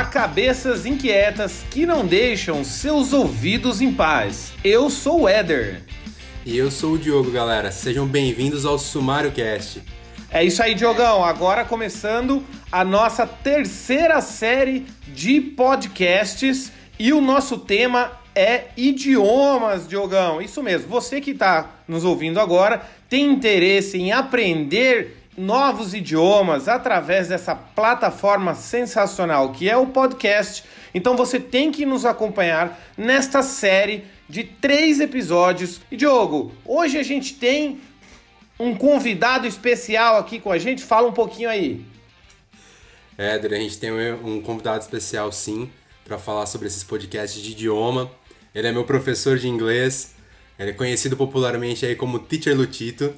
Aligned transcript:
Olá, 0.00 0.08
cabeças 0.08 0.86
inquietas 0.86 1.62
que 1.70 1.84
não 1.84 2.06
deixam 2.06 2.64
seus 2.64 3.12
ouvidos 3.12 3.82
em 3.82 3.92
paz. 3.92 4.54
Eu 4.64 4.88
sou 4.88 5.20
o 5.20 5.28
Éder. 5.28 5.82
E 6.46 6.56
eu 6.56 6.70
sou 6.70 6.94
o 6.94 6.98
Diogo, 6.98 7.30
galera. 7.30 7.70
Sejam 7.70 8.06
bem-vindos 8.06 8.64
ao 8.64 8.78
Sumário 8.78 9.30
Cast. 9.30 9.82
É 10.30 10.42
isso 10.42 10.62
aí, 10.62 10.74
Diogão. 10.74 11.22
Agora 11.22 11.66
começando 11.66 12.42
a 12.72 12.82
nossa 12.82 13.26
terceira 13.26 14.22
série 14.22 14.86
de 15.06 15.38
podcasts 15.38 16.72
e 16.98 17.12
o 17.12 17.20
nosso 17.20 17.58
tema 17.58 18.10
é 18.34 18.68
idiomas, 18.78 19.86
Diogão. 19.86 20.40
Isso 20.40 20.62
mesmo. 20.62 20.88
Você 20.88 21.20
que 21.20 21.32
está 21.32 21.72
nos 21.86 22.04
ouvindo 22.06 22.40
agora 22.40 22.80
tem 23.06 23.30
interesse 23.30 23.98
em 23.98 24.12
aprender 24.12 25.19
novos 25.36 25.94
idiomas 25.94 26.68
através 26.68 27.28
dessa 27.28 27.54
plataforma 27.54 28.54
sensacional 28.54 29.52
que 29.52 29.68
é 29.68 29.76
o 29.76 29.86
podcast. 29.86 30.64
Então 30.94 31.16
você 31.16 31.38
tem 31.38 31.70
que 31.70 31.86
nos 31.86 32.04
acompanhar 32.04 32.78
nesta 32.96 33.42
série 33.42 34.04
de 34.28 34.44
três 34.44 35.00
episódios. 35.00 35.80
E 35.90 35.96
Diogo, 35.96 36.52
hoje 36.64 36.98
a 36.98 37.02
gente 37.02 37.34
tem 37.34 37.80
um 38.58 38.74
convidado 38.74 39.46
especial 39.46 40.18
aqui 40.18 40.38
com 40.38 40.50
a 40.50 40.58
gente. 40.58 40.82
Fala 40.82 41.08
um 41.08 41.12
pouquinho 41.12 41.48
aí. 41.48 41.84
Éder, 43.16 43.52
a 43.52 43.56
gente 43.56 43.78
tem 43.78 43.92
um 43.92 44.40
convidado 44.40 44.82
especial 44.82 45.30
sim 45.30 45.70
para 46.04 46.18
falar 46.18 46.46
sobre 46.46 46.66
esses 46.66 46.82
podcasts 46.82 47.40
de 47.40 47.52
idioma. 47.52 48.10
Ele 48.54 48.66
é 48.66 48.72
meu 48.72 48.84
professor 48.84 49.38
de 49.38 49.48
inglês. 49.48 50.14
Ele 50.58 50.70
é 50.70 50.74
conhecido 50.74 51.16
popularmente 51.16 51.86
aí 51.86 51.94
como 51.94 52.18
Teacher 52.18 52.56
Lutito 52.56 53.14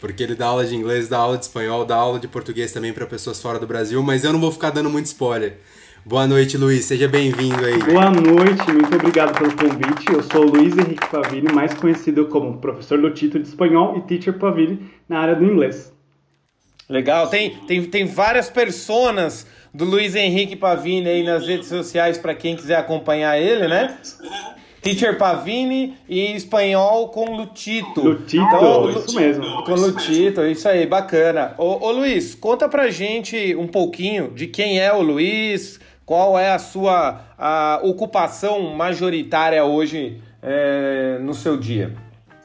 porque 0.00 0.22
ele 0.22 0.34
dá 0.34 0.46
aula 0.46 0.64
de 0.64 0.74
inglês, 0.74 1.08
dá 1.08 1.18
aula 1.18 1.38
de 1.38 1.44
espanhol, 1.44 1.84
dá 1.84 1.96
aula 1.96 2.18
de 2.18 2.28
português 2.28 2.72
também 2.72 2.92
para 2.92 3.06
pessoas 3.06 3.40
fora 3.40 3.58
do 3.58 3.66
Brasil, 3.66 4.02
mas 4.02 4.24
eu 4.24 4.32
não 4.32 4.40
vou 4.40 4.52
ficar 4.52 4.70
dando 4.70 4.90
muito 4.90 5.06
spoiler. 5.06 5.58
Boa 6.04 6.24
noite, 6.24 6.56
Luiz, 6.56 6.84
seja 6.84 7.08
bem-vindo 7.08 7.64
aí. 7.64 7.78
Boa 7.82 8.10
noite, 8.10 8.70
muito 8.70 8.94
obrigado 8.94 9.36
pelo 9.36 9.56
convite. 9.56 10.12
Eu 10.12 10.22
sou 10.22 10.42
o 10.42 10.50
Luiz 10.50 10.78
Henrique 10.78 11.10
Pavini, 11.10 11.52
mais 11.52 11.74
conhecido 11.74 12.26
como 12.26 12.58
professor 12.58 13.00
do 13.00 13.10
título 13.10 13.42
de 13.42 13.48
espanhol 13.48 13.98
e 13.98 14.02
teacher 14.02 14.38
Pavini 14.38 14.88
na 15.08 15.18
área 15.18 15.34
do 15.34 15.44
inglês. 15.44 15.92
Legal, 16.88 17.26
tem, 17.28 17.56
tem, 17.66 17.82
tem 17.84 18.06
várias 18.06 18.48
personas 18.48 19.48
do 19.74 19.84
Luiz 19.84 20.14
Henrique 20.14 20.54
Pavini 20.54 21.08
aí 21.08 21.24
nas 21.24 21.44
redes 21.44 21.66
sociais 21.66 22.16
para 22.16 22.36
quem 22.36 22.54
quiser 22.54 22.76
acompanhar 22.76 23.36
ele, 23.36 23.66
né? 23.66 23.98
Teacher 24.86 25.18
Pavini 25.18 25.94
e 26.08 26.36
espanhol 26.36 27.08
com 27.08 27.36
Lutito. 27.36 28.00
Lutito, 28.00 28.36
então, 28.36 28.90
isso 28.90 29.16
mesmo. 29.16 29.64
Com 29.64 29.74
Lutito, 29.74 30.44
isso 30.46 30.68
aí, 30.68 30.86
bacana. 30.86 31.54
Ô, 31.58 31.86
ô, 31.86 31.90
Luiz, 31.90 32.36
conta 32.36 32.68
pra 32.68 32.88
gente 32.88 33.56
um 33.56 33.66
pouquinho 33.66 34.30
de 34.30 34.46
quem 34.46 34.78
é 34.78 34.92
o 34.92 35.02
Luiz, 35.02 35.80
qual 36.04 36.38
é 36.38 36.52
a 36.52 36.58
sua 36.60 37.20
a 37.36 37.80
ocupação 37.82 38.74
majoritária 38.76 39.64
hoje 39.64 40.20
é, 40.40 41.18
no 41.20 41.34
seu 41.34 41.56
dia. 41.56 41.92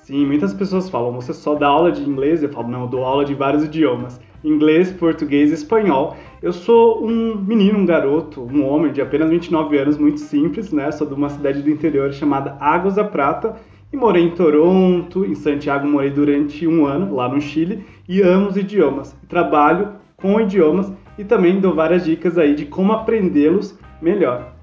Sim, 0.01 0.25
muitas 0.25 0.51
pessoas 0.51 0.89
falam, 0.89 1.13
você 1.13 1.35
só 1.35 1.53
dá 1.53 1.67
aula 1.67 1.91
de 1.91 2.01
inglês? 2.01 2.41
Eu 2.41 2.49
falo, 2.49 2.67
não, 2.67 2.81
eu 2.81 2.87
dou 2.87 3.05
aula 3.05 3.23
de 3.23 3.35
vários 3.35 3.63
idiomas. 3.63 4.19
Inglês, 4.43 4.91
português 4.91 5.51
e 5.51 5.53
espanhol. 5.53 6.17
Eu 6.41 6.51
sou 6.51 7.05
um 7.05 7.35
menino, 7.35 7.79
um 7.79 7.85
garoto, 7.85 8.41
um 8.41 8.67
homem 8.67 8.91
de 8.91 9.01
apenas 9.01 9.29
29 9.29 9.77
anos, 9.77 9.97
muito 9.97 10.19
simples, 10.19 10.71
né? 10.71 10.91
Sou 10.91 11.07
de 11.07 11.13
uma 11.13 11.29
cidade 11.29 11.61
do 11.61 11.69
interior 11.69 12.11
chamada 12.11 12.57
Águas 12.59 12.95
da 12.95 13.03
Prata 13.03 13.55
e 13.93 13.97
morei 13.97 14.23
em 14.23 14.31
Toronto, 14.31 15.25
em 15.25 15.35
Santiago 15.35 15.87
morei 15.87 16.09
durante 16.09 16.65
um 16.65 16.85
ano, 16.85 17.13
lá 17.13 17.27
no 17.27 17.41
Chile, 17.41 17.85
e 18.07 18.21
amo 18.21 18.47
os 18.47 18.57
idiomas. 18.57 19.15
Trabalho 19.27 19.93
com 20.15 20.39
idiomas 20.39 20.91
e 21.17 21.23
também 21.23 21.59
dou 21.59 21.75
várias 21.75 22.05
dicas 22.05 22.37
aí 22.37 22.55
de 22.55 22.65
como 22.65 22.93
aprendê-los 22.93 23.77
melhor. 24.01 24.53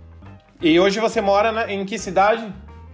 E 0.61 0.81
hoje 0.81 0.99
você 0.99 1.21
mora 1.21 1.53
na, 1.53 1.71
em 1.71 1.85
que 1.85 1.99
cidade? 1.99 2.53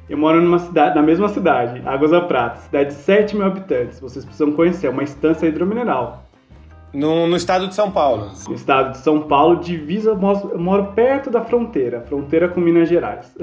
Eu 0.09 0.19
moro 0.19 0.43
numa 0.43 0.59
cidade, 0.59 0.95
na 0.95 1.03
mesma 1.03 1.29
cidade, 1.29 1.81
Águas 1.87 2.11
da 2.11 2.21
Prata, 2.21 2.61
cidade 2.61 2.91
de 2.91 2.95
7 3.01 3.37
mil 3.37 3.47
habitantes. 3.47 4.01
Vocês 4.01 4.23
precisam 4.23 4.53
conhecer, 4.53 4.87
é 4.87 4.91
uma 4.91 5.03
estância 5.03 5.47
hidromineral. 5.47 6.24
No, 6.95 7.27
no 7.27 7.37
estado 7.37 7.67
de 7.67 7.75
São 7.75 7.91
Paulo. 7.91 8.31
No 8.49 8.55
estado 8.55 8.93
de 8.93 8.99
São 8.99 9.23
Paulo, 9.23 9.57
divisa, 9.57 10.11
eu 10.11 10.59
moro 10.59 10.93
perto 10.95 11.29
da 11.29 11.45
fronteira, 11.45 12.01
fronteira 12.03 12.49
com 12.49 12.61
Minas 12.61 12.89
Gerais. 12.89 13.35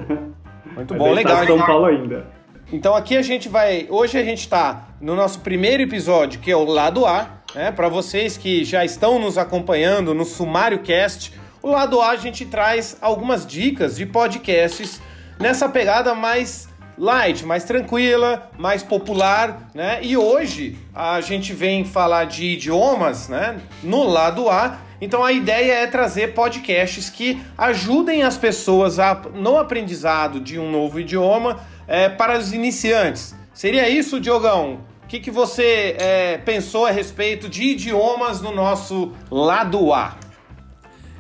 Muito 0.74 0.94
bom, 0.96 1.12
legal. 1.12 1.46
São 1.46 1.60
Paulo 1.60 1.86
ainda. 1.86 2.26
Então 2.72 2.96
aqui 2.96 3.18
a 3.18 3.22
gente 3.22 3.50
vai. 3.50 3.86
Hoje 3.90 4.18
a 4.18 4.24
gente 4.24 4.40
está 4.40 4.88
no 5.02 5.16
nosso 5.16 5.42
primeiro 5.42 5.84
episódio, 5.84 6.40
que 6.40 6.50
é 6.50 6.56
o 6.56 6.64
lado 6.64 7.06
A, 7.06 7.28
né? 7.54 7.72
Para 7.72 7.90
vocês 7.90 8.38
que 8.38 8.64
já 8.64 8.86
estão 8.86 9.20
nos 9.20 9.38
acompanhando 9.38 10.14
no 10.14 10.24
Sumário 10.24 10.80
Cast, 10.80 11.38
o 11.62 11.70
lado 11.70 12.00
A 12.00 12.12
a 12.12 12.16
gente 12.16 12.46
traz 12.46 12.98
algumas 13.02 13.46
dicas 13.46 13.98
de 13.98 14.06
podcasts 14.06 15.02
nessa 15.38 15.68
pegada 15.68 16.16
mais 16.16 16.71
light, 16.98 17.46
mais 17.46 17.64
tranquila, 17.64 18.50
mais 18.58 18.84
popular, 18.84 19.70
né? 19.74 20.00
E 20.02 20.16
hoje 20.18 20.78
a 20.94 21.20
gente 21.22 21.54
vem 21.54 21.84
falar 21.84 22.26
de 22.26 22.46
idiomas, 22.46 23.28
né? 23.28 23.60
No 23.84 24.04
lado 24.04 24.50
A. 24.50 24.80
Então 25.00 25.24
a 25.24 25.32
ideia 25.32 25.74
é 25.74 25.88
trazer 25.88 26.34
podcasts 26.34 27.10
que 27.10 27.42
ajudem 27.58 28.22
as 28.22 28.38
pessoas 28.38 29.00
a, 29.00 29.16
no 29.34 29.58
aprendizado 29.58 30.40
de 30.40 30.60
um 30.60 30.70
novo 30.70 31.00
idioma 31.00 31.60
é, 31.88 32.08
para 32.08 32.38
os 32.38 32.54
iniciantes. 32.54 33.36
Seria 33.54 33.90
isso, 33.90 34.20
Diogão? 34.20 34.82
O 35.04 35.08
que, 35.08 35.20
que 35.20 35.32
você 35.32 35.96
é, 36.00 36.38
pensou 36.38 36.86
a 36.86 36.92
respeito 36.92 37.50
de 37.50 37.64
idiomas 37.64 38.42
no 38.42 38.54
nosso 38.54 39.12
lado 39.30 39.92
A? 39.92 40.18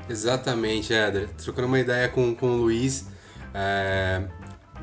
Exatamente, 0.07 0.93
Éder. 0.93 1.29
Trocando 1.29 1.67
uma 1.67 1.79
ideia 1.79 2.07
com, 2.07 2.35
com 2.35 2.47
o 2.47 2.57
Luiz, 2.57 3.07
é, 3.53 4.21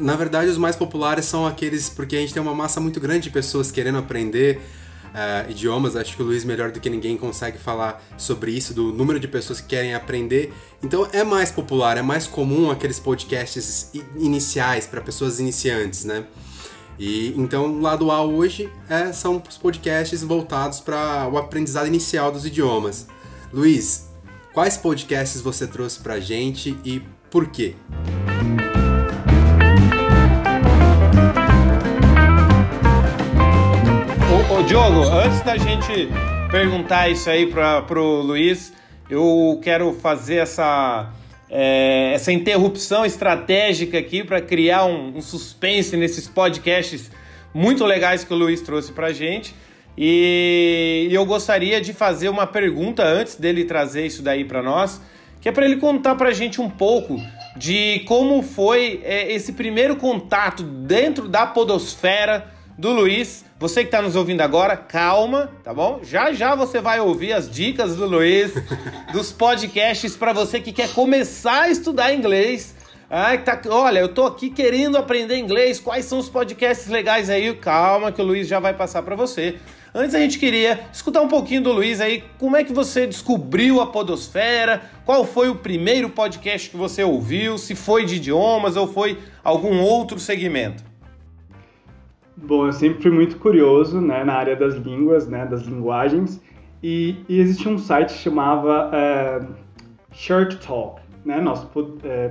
na 0.00 0.16
verdade, 0.16 0.50
os 0.50 0.59
mais 0.59 0.76
populares 0.76 1.25
são 1.25 1.47
aqueles 1.47 1.88
porque 1.88 2.16
a 2.16 2.20
gente 2.20 2.32
tem 2.32 2.42
uma 2.42 2.54
massa 2.54 2.81
muito 2.81 3.00
grande 3.00 3.25
de 3.25 3.31
pessoas 3.31 3.70
querendo 3.70 3.98
aprender 3.98 4.60
uh, 5.09 5.50
idiomas. 5.50 5.97
Acho 5.97 6.16
que 6.16 6.22
o 6.22 6.26
Luiz, 6.26 6.44
melhor 6.44 6.70
do 6.70 6.81
que 6.81 6.88
ninguém, 6.88 7.16
consegue 7.16 7.59
falar 7.59 8.03
sobre 8.16 8.50
isso, 8.53 8.75
do 8.75 8.92
número 8.92 9.19
de 9.19 9.28
pessoas 9.28 9.60
que 9.60 9.69
querem 9.69 9.94
aprender. 9.94 10.53
Então, 10.82 11.09
é 11.12 11.25
mais 11.25 11.50
popular, 11.50 11.97
é 11.97 12.03
mais 12.03 12.26
comum 12.26 12.70
aqueles 12.70 12.98
podcasts 12.98 13.91
iniciais 14.16 14.86
para 14.86 15.00
pessoas 15.00 15.41
iniciantes, 15.41 16.04
né? 16.04 16.25
E 16.98 17.32
então, 17.36 17.66
o 17.66 17.80
lado 17.80 18.10
A 18.10 18.25
hoje 18.25 18.69
é, 18.88 19.12
são 19.12 19.41
os 19.48 19.56
podcasts 19.56 20.22
voltados 20.22 20.80
para 20.80 21.28
o 21.28 21.38
aprendizado 21.38 21.86
inicial 21.86 22.32
dos 22.32 22.44
idiomas. 22.44 23.06
Luiz, 23.53 24.09
quais 24.53 24.76
podcasts 24.76 25.41
você 25.41 25.66
trouxe 25.66 26.00
para 26.00 26.19
gente 26.19 26.76
e 26.84 27.00
por 27.30 27.47
quê? 27.48 27.76
Diogo, 34.68 35.00
antes 35.00 35.40
da 35.40 35.56
gente 35.56 36.10
perguntar 36.50 37.08
isso 37.08 37.30
aí 37.30 37.46
para 37.46 37.80
pro 37.80 38.20
Luiz, 38.20 38.70
eu 39.08 39.58
quero 39.62 39.94
fazer 39.94 40.36
essa, 40.36 41.10
é, 41.48 42.12
essa 42.12 42.30
interrupção 42.30 43.06
estratégica 43.06 43.98
aqui 43.98 44.22
para 44.22 44.42
criar 44.42 44.84
um, 44.84 45.16
um, 45.16 45.22
suspense 45.22 45.96
nesses 45.96 46.28
podcasts 46.28 47.10
muito 47.54 47.82
legais 47.86 48.24
que 48.24 48.34
o 48.34 48.36
Luiz 48.36 48.60
trouxe 48.60 48.92
para 48.92 49.10
gente. 49.10 49.54
E 49.96 51.08
eu 51.10 51.24
gostaria 51.24 51.80
de 51.80 51.94
fazer 51.94 52.28
uma 52.28 52.46
pergunta 52.46 53.02
antes 53.02 53.36
dele 53.36 53.64
trazer 53.64 54.04
isso 54.04 54.20
daí 54.20 54.44
para 54.44 54.62
nós, 54.62 55.00
que 55.40 55.48
é 55.48 55.52
para 55.52 55.64
ele 55.64 55.78
contar 55.78 56.14
para 56.14 56.28
a 56.28 56.34
gente 56.34 56.60
um 56.60 56.68
pouco 56.68 57.18
de 57.56 58.00
como 58.00 58.42
foi 58.42 59.00
é, 59.02 59.32
esse 59.32 59.54
primeiro 59.54 59.96
contato 59.96 60.62
dentro 60.62 61.26
da 61.26 61.46
podosfera 61.46 62.57
do 62.78 62.93
Luiz. 62.93 63.44
Você 63.59 63.81
que 63.81 63.89
está 63.89 64.00
nos 64.00 64.15
ouvindo 64.15 64.41
agora, 64.41 64.77
calma, 64.77 65.51
tá 65.65 65.75
bom? 65.75 65.98
Já 66.04 66.33
já 66.33 66.54
você 66.54 66.80
vai 66.80 67.01
ouvir 67.01 67.33
as 67.33 67.51
dicas 67.51 67.97
do 67.97 68.07
Luiz, 68.07 68.53
dos 69.13 69.33
podcasts 69.33 70.16
para 70.16 70.33
você 70.33 70.60
que 70.60 70.71
quer 70.71 70.89
começar 70.91 71.63
a 71.63 71.71
estudar 71.71 72.15
inglês. 72.15 72.77
Ai, 73.10 73.42
tá, 73.42 73.60
olha, 73.69 73.98
eu 73.98 74.09
tô 74.09 74.27
aqui 74.27 74.48
querendo 74.48 74.97
aprender 74.97 75.36
inglês. 75.36 75.80
Quais 75.80 76.04
são 76.04 76.19
os 76.19 76.28
podcasts 76.28 76.86
legais 76.86 77.28
aí? 77.28 77.53
Calma 77.54 78.13
que 78.13 78.22
o 78.22 78.25
Luiz 78.25 78.47
já 78.47 78.60
vai 78.60 78.75
passar 78.75 79.03
para 79.03 79.16
você. 79.16 79.57
Antes 79.92 80.15
a 80.15 80.21
gente 80.21 80.39
queria 80.39 80.86
escutar 80.92 81.22
um 81.22 81.28
pouquinho 81.28 81.63
do 81.63 81.72
Luiz 81.72 82.01
aí, 82.01 82.22
como 82.39 82.57
é 82.57 82.63
que 82.63 82.72
você 82.72 83.07
descobriu 83.07 83.81
a 83.81 83.86
Podosfera? 83.86 84.83
Qual 85.04 85.24
foi 85.24 85.48
o 85.48 85.57
primeiro 85.57 86.10
podcast 86.10 86.69
que 86.69 86.77
você 86.77 87.03
ouviu? 87.03 87.59
Se 87.59 87.74
foi 87.74 88.04
de 88.04 88.16
idiomas 88.16 88.77
ou 88.77 88.86
foi 88.86 89.19
algum 89.42 89.81
outro 89.81 90.21
segmento? 90.21 90.87
Bom, 92.40 92.66
eu 92.66 92.72
sempre 92.72 93.02
fui 93.02 93.10
muito 93.10 93.36
curioso 93.38 94.00
né, 94.00 94.22
na 94.22 94.34
área 94.34 94.54
das 94.54 94.74
línguas, 94.76 95.26
né, 95.28 95.44
das 95.44 95.62
linguagens, 95.62 96.40
e, 96.82 97.16
e 97.28 97.40
existia 97.40 97.70
um 97.70 97.78
site 97.78 98.14
que 98.14 98.20
chamava 98.20 98.90
uh, 98.90 99.46
Short 100.12 100.56
Talk. 100.64 101.02
Né? 101.24 101.40
Nós 101.40 101.64
uh, 101.64 101.68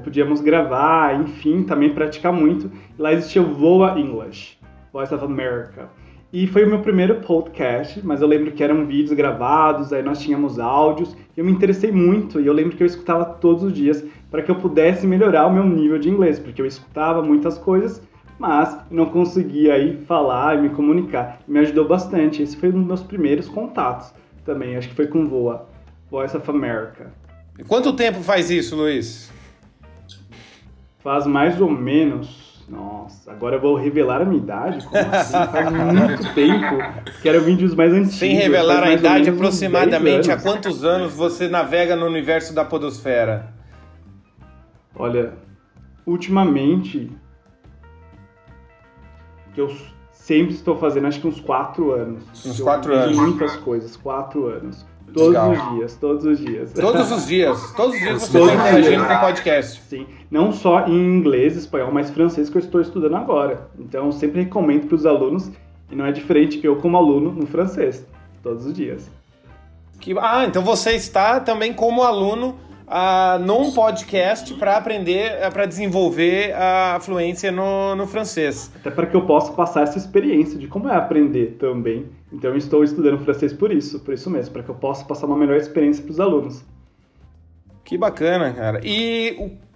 podíamos 0.04 0.39
gravar, 0.39 1.19
enfim, 1.19 1.63
também 1.63 1.94
praticar 1.94 2.31
muito. 2.31 2.71
Lá 2.98 3.12
existia 3.12 3.42
o 3.42 3.54
Voa 3.54 4.00
English, 4.00 4.57
Voice 4.94 5.13
of 5.13 5.25
America. 5.25 5.89
E 6.31 6.48
foi 6.48 6.63
o 6.63 6.69
meu 6.69 6.80
primeiro 6.80 7.15
podcast, 7.15 8.06
mas 8.06 8.21
eu 8.21 8.27
lembro 8.27 8.51
que 8.51 8.63
eram 8.63 8.86
vídeos 8.86 9.12
gravados, 9.12 9.92
aí 9.92 10.01
nós 10.01 10.19
tínhamos 10.19 10.57
áudios. 10.57 11.18
Eu 11.36 11.44
me 11.44 11.51
interessei 11.51 11.92
muito 11.92 12.39
e 12.39 12.48
eu 12.48 12.54
lembro 12.54 12.77
que 12.77 12.83
eu 12.83 12.88
escutava 12.88 13.25
todos 13.25 13.63
os 13.63 13.74
dias. 13.74 14.06
para 14.31 14.42
que 14.42 14.51
eu 14.51 14.56
pudesse 14.56 15.06
melhorar 15.06 15.48
o 15.48 15.54
meu 15.54 15.65
nível 15.65 15.98
de 15.98 16.09
inglês, 16.09 16.39
porque 16.39 16.62
eu 16.62 16.65
escutava 16.65 17.21
muitas 17.21 17.57
coisas, 17.57 18.01
mas 18.38 18.78
não 18.92 19.07
conseguia 19.07 19.74
aí 19.74 19.98
falar 20.06 20.57
e 20.57 20.62
me 20.62 20.69
comunicar. 20.69 21.39
Me 21.48 21.60
ajudou 21.60 21.88
bastante. 21.88 22.42
Esse 22.42 22.56
foi 22.56 22.69
um 22.69 22.80
dos 22.80 22.86
meus 22.86 23.04
primeiros 23.04 23.48
contatos 23.48 24.13
também, 24.45 24.78
acho 24.78 24.89
que 24.89 24.95
foi 24.95 25.07
com 25.07 25.28
VOA, 25.28 25.68
Voice 26.10 26.36
of 26.36 26.50
America. 26.50 27.12
E 27.60 27.63
quanto 27.63 27.94
tempo 27.94 28.22
faz 28.22 28.50
isso, 28.50 28.75
Luiz? 28.75 29.31
Faz 31.00 31.25
mais 31.25 31.60
ou 31.60 31.69
menos 31.69 32.48
nossa, 32.68 33.31
agora 33.31 33.56
eu 33.56 33.62
vou 33.62 33.75
revelar 33.75 34.22
a 34.22 34.25
minha 34.25 34.42
idade? 34.44 34.86
Como 34.86 35.16
assim? 35.16 35.31
Faz 35.31 35.72
muito 35.72 36.33
tempo 36.33 36.78
que 37.22 37.30
eram 37.30 37.40
vídeos 37.40 37.74
mais 37.74 37.94
antigos. 37.94 38.16
Sem 38.16 38.36
revelar 38.36 38.83
a 38.83 38.92
idade, 38.92 39.30
aproximadamente 39.30 40.30
há 40.30 40.38
quantos 40.38 40.83
anos 40.83 41.13
você 41.13 41.48
navega 41.48 41.95
no 41.95 42.06
universo 42.06 42.54
da 42.54 42.66
podosfera? 42.66 43.54
Olha, 44.94 45.33
ultimamente, 46.06 47.10
que 49.57 49.62
eu 49.62 49.75
sempre 50.12 50.54
estou 50.54 50.77
fazendo, 50.77 51.07
acho 51.07 51.19
que 51.19 51.27
uns 51.27 51.42
quatro 51.42 51.92
anos. 51.92 52.24
Uns 52.45 52.59
quatro 52.59 52.94
anos. 52.94 53.18
muitas 53.18 53.56
coisas, 53.57 53.98
quatro 53.98 54.45
anos. 54.45 54.86
Todos 55.12 55.30
Legal. 55.30 55.51
os 55.51 55.75
dias, 55.75 55.95
todos 55.95 56.25
os 56.25 56.38
dias. 56.38 56.74
Todos 56.74 57.12
os 57.12 57.25
dias, 57.25 57.74
todos 57.75 57.95
os 57.95 58.00
dias 58.00 58.21
você 58.21 58.38
está 58.38 58.54
interagindo 58.54 59.06
com 59.07 59.13
o 59.13 59.19
podcast. 59.19 59.81
Sim, 59.89 60.06
não 60.30 60.51
só 60.51 60.86
em 60.86 60.94
inglês, 60.94 61.56
espanhol, 61.56 61.92
mas 61.92 62.12
francês 62.12 62.51
que 62.51 62.57
eu 62.57 62.62
estou 62.62 62.81
estudando 62.81 63.15
agora. 63.15 63.68
Então 63.80 64.06
eu 64.06 64.12
sempre 64.12 64.44
recomendo 64.44 64.86
para 64.86 64.95
os 64.95 65.07
alunos, 65.07 65.50
e 65.89 65.95
não 65.95 66.06
é 66.06 66.12
diferente 66.12 66.59
eu 66.63 66.75
como 66.75 66.95
aluno 66.95 67.31
no 67.31 67.48
francês, 67.48 68.06
todos 68.44 68.68
os 68.68 68.74
dias. 68.74 69.09
Que, 70.00 70.15
ah, 70.19 70.45
então 70.45 70.62
você 70.62 70.92
está 70.92 71.39
também 71.39 71.74
como 71.74 72.04
aluno 72.04 72.59
uh, 72.88 73.38
num 73.44 73.72
podcast 73.72 74.54
para 74.56 74.78
aprender, 74.78 75.34
uh, 75.45 75.51
para 75.51 75.66
desenvolver 75.66 76.54
a 76.56 77.00
fluência 77.01 77.51
no, 77.51 77.95
no 77.95 78.07
francês. 78.07 78.72
Até 78.75 78.89
para 78.89 79.06
que 79.06 79.16
eu 79.16 79.25
possa 79.25 79.51
passar 79.51 79.84
essa 79.84 79.98
experiência 79.98 80.57
de 80.57 80.68
como 80.68 80.89
é 80.89 80.95
aprender 80.95 81.57
também. 81.60 82.06
Então 82.31 82.51
eu 82.51 82.57
estou 82.57 82.84
estudando 82.84 83.19
francês 83.19 83.54
por 83.54 83.72
isso, 83.72 84.00
por 84.00 84.13
isso 84.13 84.30
mesmo, 84.30 84.54
para 84.54 84.63
que 84.63 84.69
eu 84.69 84.75
possa 84.75 85.06
passar 85.06 85.28
uma 85.28 85.38
melhor 85.38 85.57
experiência 85.57 86.04
para 86.04 86.12
os 86.12 86.19
alunos. 86.19 86.63
Que 87.84 87.98
bacana, 87.98 88.54
cara. 88.54 88.81
E 88.84 89.36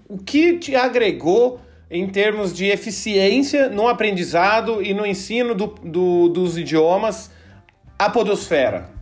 o, 0.09 0.15
o 0.15 0.17
que 0.17 0.57
te 0.57 0.75
agregou 0.75 1.59
em 1.89 2.07
termos 2.07 2.53
de 2.53 2.65
eficiência 2.65 3.69
no 3.69 3.87
aprendizado 3.87 4.81
e 4.81 4.93
no 4.93 5.05
ensino 5.05 5.53
do, 5.53 5.67
do, 5.67 6.29
dos 6.29 6.57
idiomas 6.57 7.31
a 7.99 8.09
podosfera? 8.09 9.00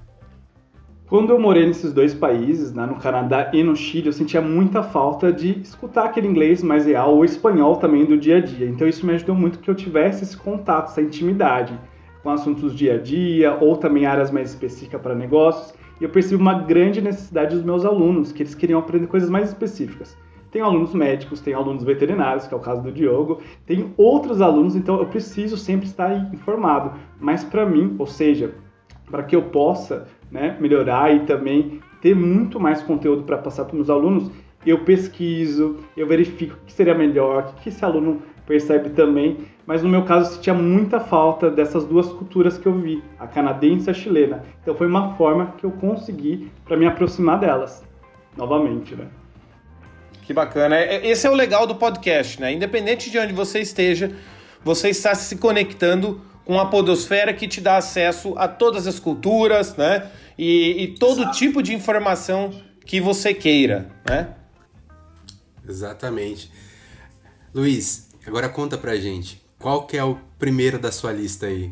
Quando 1.09 1.31
eu 1.31 1.39
morei 1.39 1.65
nesses 1.65 1.91
dois 1.91 2.13
países, 2.13 2.71
né, 2.71 2.85
no 2.85 2.94
Canadá 2.94 3.50
e 3.51 3.63
no 3.63 3.75
Chile, 3.75 4.06
eu 4.06 4.13
sentia 4.13 4.39
muita 4.41 4.83
falta 4.83 5.33
de 5.33 5.59
escutar 5.59 6.03
aquele 6.06 6.27
inglês 6.27 6.61
mais 6.61 6.85
real 6.85 7.15
ou 7.15 7.25
espanhol 7.25 7.77
também 7.77 8.06
do 8.06 8.15
dia 8.15 8.38
a 8.38 8.39
dia. 8.39 8.69
Então 8.69 8.88
isso 8.88 9.03
me 9.03 9.15
ajudou 9.15 9.33
muito 9.33 9.57
que 9.57 9.71
eu 9.71 9.73
tivesse 9.73 10.23
esse 10.23 10.38
contato, 10.38 10.89
essa 10.89 11.01
intimidade 11.01 11.73
com 12.21 12.29
assuntos 12.29 12.75
dia 12.75 12.94
a 12.94 12.97
dia 13.00 13.57
ou 13.59 13.75
também 13.75 14.06
áreas 14.06 14.29
mais 14.29 14.51
específicas 14.51 15.01
para 15.01 15.15
negócios. 15.15 15.73
E 16.00 16.03
eu 16.03 16.09
percebi 16.11 16.39
uma 16.39 16.53
grande 16.53 17.01
necessidade 17.01 17.55
dos 17.55 17.65
meus 17.65 17.85
alunos, 17.85 18.31
que 18.31 18.44
eles 18.44 18.53
queriam 18.53 18.79
aprender 18.79 19.07
coisas 19.07 19.31
mais 19.31 19.50
específicas. 19.50 20.15
Tem 20.51 20.62
alunos 20.62 20.94
médicos, 20.94 21.41
tem 21.41 21.55
alunos 21.55 21.83
veterinários, 21.83 22.45
que 22.45 22.53
é 22.53 22.57
o 22.57 22.59
caso 22.59 22.83
do 22.83 22.91
Diogo, 22.91 23.41
tem 23.65 23.91
outros 23.97 24.41
alunos, 24.41 24.75
então 24.75 25.00
eu 25.00 25.07
preciso 25.07 25.57
sempre 25.57 25.88
estar 25.88 26.31
informado. 26.31 26.91
Mas 27.19 27.44
para 27.44 27.65
mim, 27.65 27.95
ou 27.97 28.05
seja, 28.05 28.53
para 29.09 29.23
que 29.23 29.35
eu 29.35 29.44
possa 29.44 30.07
né, 30.31 30.57
melhorar 30.59 31.13
e 31.13 31.21
também 31.21 31.79
ter 32.01 32.15
muito 32.15 32.59
mais 32.59 32.81
conteúdo 32.81 33.23
para 33.23 33.38
passar 33.38 33.65
para 33.65 33.73
os 33.73 33.77
meus 33.77 33.89
alunos, 33.89 34.31
eu 34.65 34.83
pesquiso, 34.83 35.77
eu 35.95 36.07
verifico 36.07 36.56
o 36.56 36.65
que 36.65 36.73
seria 36.73 36.94
melhor, 36.94 37.53
o 37.57 37.61
que 37.61 37.69
esse 37.69 37.83
aluno 37.83 38.21
percebe 38.45 38.89
também, 38.89 39.38
mas 39.65 39.83
no 39.83 39.89
meu 39.89 40.03
caso 40.03 40.31
eu 40.31 40.35
sentia 40.35 40.53
muita 40.53 41.00
falta 41.00 41.51
dessas 41.51 41.85
duas 41.85 42.07
culturas 42.07 42.57
que 42.57 42.67
eu 42.67 42.73
vi, 42.73 43.03
a 43.19 43.27
canadense 43.27 43.88
e 43.88 43.91
a 43.91 43.94
chilena. 43.94 44.44
Então 44.61 44.73
foi 44.73 44.88
uma 44.88 45.15
forma 45.15 45.53
que 45.57 45.65
eu 45.65 45.71
consegui 45.71 46.51
para 46.65 46.75
me 46.75 46.85
aproximar 46.88 47.39
delas, 47.39 47.83
novamente, 48.35 48.95
né? 48.95 49.05
Que 50.23 50.33
bacana. 50.33 50.75
É, 50.75 50.95
é, 50.95 51.07
esse 51.07 51.25
é 51.25 51.29
o 51.29 51.33
legal 51.33 51.65
do 51.67 51.75
podcast, 51.75 52.41
né? 52.41 52.51
Independente 52.51 53.09
de 53.09 53.17
onde 53.19 53.33
você 53.33 53.59
esteja, 53.59 54.12
você 54.63 54.89
está 54.89 55.13
se 55.15 55.38
conectando 55.38 56.19
com 56.50 56.60
a 56.60 56.66
podosfera 56.66 57.31
que 57.31 57.48
te 57.48 57.62
dá 57.62 57.78
acesso 57.78 58.34
a 58.36 58.48
todas 58.48 58.88
as 58.88 59.00
culturas, 59.00 59.75
né? 59.75 60.10
E, 60.36 60.81
e 60.81 60.88
todo 60.88 61.22
Exato. 61.22 61.38
tipo 61.38 61.62
de 61.62 61.75
informação 61.75 62.51
que 62.84 63.00
você 63.00 63.36
queira, 63.36 63.88
né? 64.10 64.30
Exatamente. 65.63 66.51
Luiz, 67.54 68.10
agora 68.25 68.50
conta 68.50 68.80
pra 68.80 68.96
gente, 68.96 69.40
qual 69.60 69.86
que 69.86 69.96
é 69.96 70.04
o 70.04 70.18
primeiro 70.40 70.80
da 70.80 70.92
sua 70.92 71.12
lista 71.12 71.46
aí? 71.46 71.72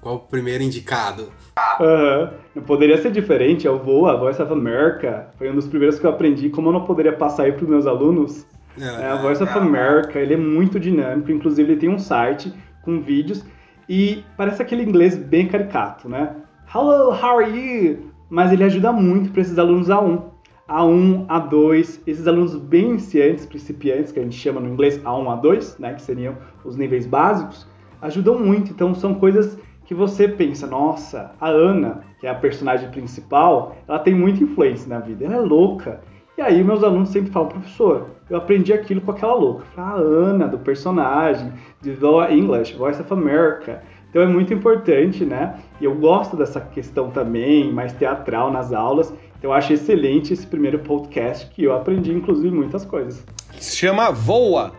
Qual 0.00 0.14
o 0.14 0.20
primeiro 0.20 0.64
indicado? 0.64 1.30
Uhum. 1.78 2.30
Não 2.54 2.62
poderia 2.62 2.96
ser 2.96 3.12
diferente, 3.12 3.66
é 3.66 3.70
o 3.70 3.78
VOA, 3.78 4.16
Voice 4.16 4.40
of 4.40 4.50
America. 4.50 5.28
Foi 5.36 5.50
um 5.50 5.54
dos 5.54 5.68
primeiros 5.68 5.98
que 5.98 6.06
eu 6.06 6.10
aprendi, 6.10 6.48
como 6.48 6.70
eu 6.70 6.72
não 6.72 6.86
poderia 6.86 7.12
passar 7.12 7.42
aí 7.42 7.52
pros 7.52 7.68
meus 7.68 7.86
alunos. 7.86 8.46
É, 8.80 9.08
a 9.08 9.16
Voice 9.16 9.42
of 9.42 9.52
America, 9.58 10.18
ele 10.18 10.32
é 10.32 10.38
muito 10.38 10.80
dinâmico, 10.80 11.30
inclusive 11.30 11.72
ele 11.72 11.80
tem 11.80 11.90
um 11.90 11.98
site 11.98 12.50
com 12.82 13.02
vídeos 13.02 13.44
e 13.88 14.24
parece 14.36 14.62
aquele 14.62 14.82
inglês 14.82 15.16
bem 15.16 15.46
caricato, 15.48 16.08
né? 16.08 16.34
Hello, 16.74 17.10
how 17.10 17.38
are 17.38 17.50
you? 17.50 18.10
Mas 18.28 18.52
ele 18.52 18.64
ajuda 18.64 18.92
muito 18.92 19.30
para 19.30 19.40
esses 19.40 19.58
alunos 19.58 19.88
A1. 19.88 20.20
A1, 20.68 21.26
A2, 21.26 22.00
esses 22.06 22.26
alunos 22.26 22.56
bem 22.56 22.90
iniciantes, 22.90 23.46
principiantes, 23.46 24.10
que 24.10 24.18
a 24.18 24.22
gente 24.22 24.36
chama 24.36 24.60
no 24.60 24.68
inglês 24.68 24.98
A1, 24.98 25.40
A2, 25.40 25.78
né, 25.78 25.94
que 25.94 26.02
seriam 26.02 26.36
os 26.64 26.76
níveis 26.76 27.06
básicos, 27.06 27.66
ajudam 28.02 28.36
muito. 28.38 28.72
Então 28.72 28.92
são 28.92 29.14
coisas 29.14 29.56
que 29.84 29.94
você 29.94 30.26
pensa, 30.26 30.66
nossa, 30.66 31.32
a 31.40 31.48
Ana, 31.48 32.02
que 32.18 32.26
é 32.26 32.30
a 32.30 32.34
personagem 32.34 32.90
principal, 32.90 33.76
ela 33.86 34.00
tem 34.00 34.12
muita 34.12 34.42
influência 34.42 34.88
na 34.88 34.98
vida, 34.98 35.24
ela 35.24 35.36
é 35.36 35.40
louca. 35.40 36.00
E 36.36 36.42
aí 36.42 36.62
meus 36.62 36.84
alunos 36.84 37.08
sempre 37.08 37.30
falam, 37.30 37.48
professor, 37.48 38.08
eu 38.28 38.36
aprendi 38.36 38.72
aquilo 38.72 39.00
com 39.00 39.10
aquela 39.10 39.34
louca. 39.34 39.64
a 39.76 39.94
Ana, 39.94 40.46
do 40.46 40.58
personagem, 40.58 41.52
de 41.80 41.92
The 41.92 42.32
English, 42.32 42.74
Voice 42.74 43.00
of 43.00 43.12
America. 43.12 43.82
Então 44.10 44.22
é 44.22 44.26
muito 44.26 44.52
importante, 44.52 45.24
né? 45.24 45.58
E 45.80 45.84
eu 45.84 45.94
gosto 45.94 46.36
dessa 46.36 46.60
questão 46.60 47.10
também, 47.10 47.72
mais 47.72 47.92
teatral 47.92 48.50
nas 48.50 48.72
aulas. 48.72 49.12
Então 49.38 49.50
eu 49.50 49.52
acho 49.52 49.72
excelente 49.72 50.32
esse 50.32 50.46
primeiro 50.46 50.78
podcast 50.80 51.46
que 51.46 51.64
eu 51.64 51.74
aprendi, 51.74 52.12
inclusive, 52.12 52.54
muitas 52.54 52.84
coisas. 52.84 53.24
Se 53.58 53.76
chama 53.76 54.10
Voa. 54.10 54.72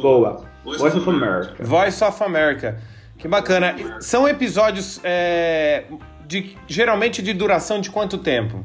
Voa. 0.00 0.44
Voice 0.64 0.98
of 0.98 1.08
America. 1.08 1.64
Voice 1.64 2.04
of 2.04 2.22
America. 2.22 2.78
Que 3.18 3.28
bacana. 3.28 4.00
São 4.00 4.28
episódios 4.28 5.00
é, 5.04 5.84
de 6.26 6.56
geralmente 6.66 7.22
de 7.22 7.32
duração 7.32 7.80
de 7.80 7.90
quanto 7.90 8.18
tempo? 8.18 8.64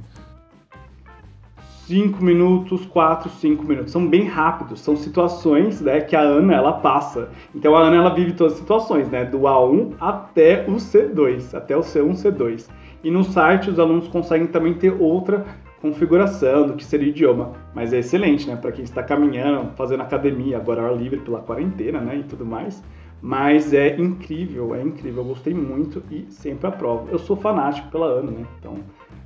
5 1.87 2.21
minutos, 2.21 2.85
4, 2.85 3.29
5 3.29 3.63
minutos. 3.63 3.93
São 3.93 4.05
bem 4.05 4.25
rápidos, 4.25 4.81
são 4.81 4.97
situações 4.97 5.79
né, 5.79 6.01
que 6.01 6.17
a 6.17 6.19
Ana 6.19 6.53
ela 6.53 6.73
passa. 6.73 7.29
Então 7.55 7.73
a 7.77 7.79
Ana 7.79 7.95
ela 7.95 8.13
vive 8.13 8.33
todas 8.33 8.53
as 8.53 8.59
situações, 8.59 9.09
né, 9.09 9.23
do 9.23 9.39
A1 9.39 9.93
até 9.97 10.65
o 10.67 10.73
C2, 10.73 11.55
até 11.55 11.77
o 11.77 11.79
C1, 11.79 12.11
C2. 12.11 12.67
E 13.05 13.09
no 13.09 13.23
site 13.23 13.69
os 13.69 13.79
alunos 13.79 14.09
conseguem 14.09 14.47
também 14.47 14.73
ter 14.73 14.93
outra 14.99 15.45
configuração 15.81 16.67
do 16.67 16.73
que 16.73 16.83
seria 16.83 17.07
o 17.07 17.09
idioma, 17.11 17.53
mas 17.73 17.93
é 17.93 17.99
excelente, 17.99 18.45
né, 18.49 18.57
para 18.57 18.73
quem 18.73 18.83
está 18.83 19.01
caminhando, 19.01 19.71
fazendo 19.77 20.01
academia, 20.01 20.57
agora 20.57 20.81
hora 20.81 20.93
livre 20.93 21.21
pela 21.21 21.39
quarentena, 21.39 22.01
né, 22.01 22.17
e 22.17 22.23
tudo 22.23 22.45
mais. 22.45 22.83
Mas 23.21 23.73
é 23.73 23.95
incrível, 23.97 24.75
é 24.75 24.81
incrível, 24.81 25.23
eu 25.23 25.29
gostei 25.29 25.53
muito 25.53 26.03
e 26.11 26.25
sempre 26.29 26.67
aprovo. 26.67 27.07
Eu 27.09 27.17
sou 27.17 27.37
fanático 27.37 27.89
pela 27.89 28.07
Ana, 28.07 28.29
né? 28.29 28.45
Então 28.59 28.75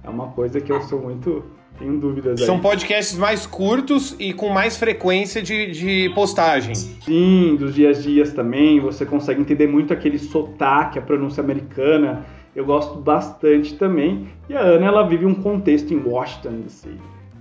é 0.03 0.09
uma 0.09 0.27
coisa 0.27 0.61
que 0.61 0.71
eu 0.71 0.79
sou 0.81 1.01
muito 1.01 1.43
tenho 1.77 1.97
dúvidas 1.97 2.39
aí. 2.39 2.45
São 2.45 2.59
podcasts 2.59 3.17
mais 3.17 3.45
curtos 3.45 4.15
e 4.19 4.33
com 4.33 4.49
mais 4.49 4.77
frequência 4.77 5.41
de, 5.41 5.71
de 5.71 6.11
postagem. 6.13 6.75
Sim, 6.75 7.55
dos 7.57 7.73
dias 7.73 7.97
a 7.97 8.01
dias 8.01 8.33
também. 8.33 8.79
Você 8.79 9.05
consegue 9.05 9.41
entender 9.41 9.67
muito 9.67 9.93
aquele 9.93 10.19
sotaque, 10.19 10.99
a 10.99 11.01
pronúncia 11.01 11.43
americana. 11.43 12.25
Eu 12.55 12.65
gosto 12.65 12.99
bastante 12.99 13.75
também. 13.75 14.27
E 14.49 14.53
a 14.55 14.59
Ana, 14.59 14.87
ela 14.87 15.07
vive 15.07 15.25
um 15.25 15.33
contexto 15.33 15.93
em 15.93 15.97
Washington, 15.97 16.61
DC. 16.61 16.89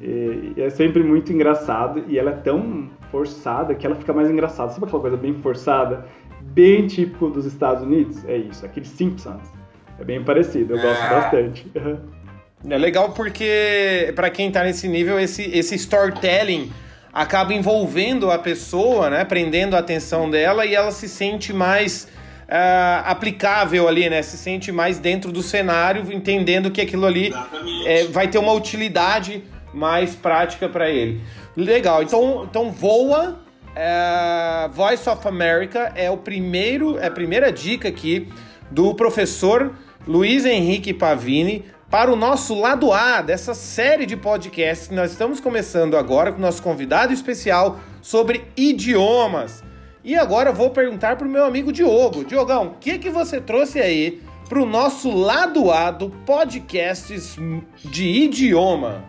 E 0.01 0.55
é 0.57 0.71
sempre 0.71 1.03
muito 1.03 1.33
engraçado. 1.33 2.05
E 2.09 2.19
ela 2.19 2.31
é 2.31 2.37
tão 2.37 2.89
forçada 3.11 3.75
que 3.75 3.85
ela 3.85 3.97
fica 3.97 4.13
mais 4.13 4.31
engraçada. 4.31 4.73
Sabe 4.73 4.87
aquela 4.87 5.03
coisa 5.03 5.17
bem 5.17 5.35
forçada? 5.35 6.07
Bem 6.41 6.87
típico 6.87 7.29
dos 7.29 7.45
Estados 7.45 7.83
Unidos? 7.83 8.25
É 8.27 8.37
isso, 8.37 8.65
aqueles 8.65 8.89
Simpsons. 8.89 9.61
É 9.99 10.05
bem 10.05 10.25
parecido, 10.25 10.75
eu 10.75 10.81
gosto 10.81 11.03
é. 11.03 11.11
bastante. 11.11 11.71
É 12.69 12.77
legal 12.77 13.13
porque, 13.13 14.13
para 14.15 14.29
quem 14.29 14.51
tá 14.51 14.63
nesse 14.63 14.87
nível, 14.87 15.19
esse, 15.19 15.43
esse 15.45 15.75
storytelling 15.77 16.71
acaba 17.13 17.55
envolvendo 17.55 18.31
a 18.31 18.39
pessoa, 18.39 19.09
né? 19.09 19.25
Prendendo 19.25 19.75
a 19.75 19.79
atenção 19.79 20.29
dela 20.29 20.67
e 20.67 20.75
ela 20.75 20.91
se 20.91 21.09
sente 21.09 21.53
mais 21.53 22.07
uh, 22.45 23.03
aplicável 23.05 23.89
ali, 23.89 24.11
né? 24.11 24.21
Se 24.23 24.37
sente 24.37 24.71
mais 24.71 24.99
dentro 24.99 25.33
do 25.33 25.43
cenário, 25.43 26.13
entendendo 26.13 26.71
que 26.71 26.83
aquilo 26.83 27.07
ali 27.07 27.33
é, 27.87 28.05
vai 28.05 28.29
ter 28.29 28.39
uma 28.39 28.53
utilidade 28.53 29.43
mais 29.73 30.15
prática 30.15 30.69
para 30.69 30.91
ele. 30.91 31.21
Legal, 31.57 32.03
então, 32.03 32.47
então 32.49 32.71
voa. 32.71 33.41
É, 33.75 34.69
Voice 34.73 35.09
of 35.09 35.27
America 35.27 35.93
é 35.95 36.11
o 36.11 36.17
primeiro, 36.17 36.99
é 36.99 37.07
a 37.07 37.11
primeira 37.11 37.53
dica 37.53 37.89
aqui 37.89 38.29
do 38.71 38.95
professor 38.95 39.73
Luiz 40.07 40.45
Henrique 40.45 40.93
Pavini 40.93 41.65
para 41.91 42.13
o 42.13 42.17
nosso 42.17 42.55
lado 42.55 42.93
A 42.93 43.21
dessa 43.21 43.53
série 43.53 44.07
de 44.07 44.17
podcasts 44.17 44.87
que 44.87 44.95
nós 44.95 45.11
estamos 45.11 45.41
começando 45.41 45.97
agora 45.97 46.31
com 46.31 46.39
o 46.39 46.41
nosso 46.41 46.63
convidado 46.63 47.13
especial 47.13 47.81
sobre 48.01 48.45
idiomas. 48.57 49.65
E 50.05 50.17
agora 50.17 50.53
vou 50.53 50.71
perguntar 50.71 51.17
para 51.17 51.27
o 51.27 51.31
meu 51.31 51.45
amigo 51.45 51.73
Diogo. 51.73 52.25
Diogão, 52.25 52.69
o 52.69 52.75
que, 52.79 52.97
que 52.97 53.11
você 53.11 53.41
trouxe 53.41 53.81
aí 53.81 54.23
para 54.49 54.63
o 54.63 54.67
nosso 54.67 55.11
lado 55.11 55.71
A 55.73 55.91
do 55.91 56.11
podcasts 56.25 57.37
de 57.85 58.05
idioma? 58.05 59.05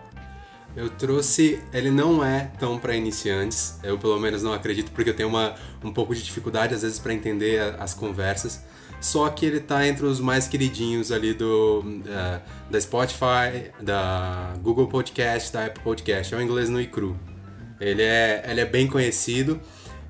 Eu 0.76 0.90
trouxe, 0.90 1.62
ele 1.72 1.92
não 1.92 2.26
é 2.26 2.50
tão 2.58 2.80
para 2.80 2.96
iniciantes, 2.96 3.78
eu 3.84 3.98
pelo 3.98 4.20
menos 4.20 4.42
não 4.42 4.54
acredito, 4.54 4.92
porque 4.92 5.10
eu 5.10 5.16
tenho 5.16 5.30
uma, 5.30 5.54
um 5.84 5.92
pouco 5.92 6.16
de 6.16 6.24
dificuldade 6.24 6.74
às 6.74 6.82
vezes 6.82 6.98
para 6.98 7.14
entender 7.14 7.76
as 7.78 7.94
conversas. 7.94 8.64
Só 9.02 9.28
que 9.30 9.48
ele 9.48 9.60
tá 9.60 9.86
entre 9.88 10.06
os 10.06 10.20
mais 10.20 10.48
queridinhos 10.48 11.12
ali 11.12 11.34
do 11.34 11.80
uh, 11.80 12.42
da 12.70 12.80
Spotify, 12.80 13.72
da 13.82 14.54
Google 14.62 14.88
Podcast, 14.88 15.52
da 15.52 15.66
Apple 15.66 15.84
Podcast. 15.84 16.36
É 16.36 16.38
o 16.38 16.42
inglês 16.42 16.70
no 16.70 16.80
e 16.80 16.86
cru. 16.86 17.18
Ele 17.80 18.04
é, 18.04 18.46
ele 18.48 18.62
é 18.62 18.66
bem 18.66 18.86
conhecido. 18.86 19.60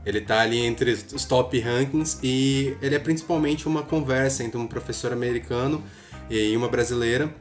Ele 0.06 0.20
tá 0.20 0.42
ali 0.42 0.60
entre 0.60 0.92
os 0.92 1.24
top 1.24 1.58
rankings 1.60 2.20
e 2.22 2.76
ele 2.82 2.96
é 2.96 3.00
principalmente 3.00 3.66
uma 3.66 3.82
conversa 3.82 4.44
entre 4.44 4.58
um 4.58 4.68
professor 4.68 5.14
americano 5.14 5.82
e 6.30 6.58
uma 6.58 6.68
brasileira 6.68 7.34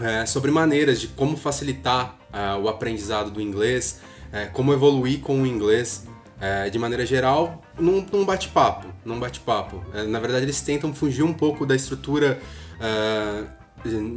é, 0.00 0.24
sobre 0.24 0.50
maneiras 0.50 1.00
de 1.00 1.08
como 1.08 1.36
facilitar 1.36 2.16
uh, 2.32 2.60
o 2.60 2.68
aprendizado 2.68 3.30
do 3.30 3.40
inglês, 3.40 4.00
é, 4.30 4.44
como 4.44 4.72
evoluir 4.72 5.20
com 5.20 5.42
o 5.42 5.46
inglês 5.46 6.06
é, 6.42 6.68
de 6.68 6.76
maneira 6.76 7.06
geral, 7.06 7.62
num, 7.78 8.04
num 8.12 8.24
bate-papo. 8.24 8.88
Num 9.04 9.20
bate-papo. 9.20 9.80
É, 9.94 10.02
na 10.02 10.18
verdade, 10.18 10.44
eles 10.44 10.60
tentam 10.60 10.92
fugir 10.92 11.22
um 11.22 11.32
pouco 11.32 11.64
da 11.64 11.76
estrutura 11.76 12.40
é, 12.80 13.44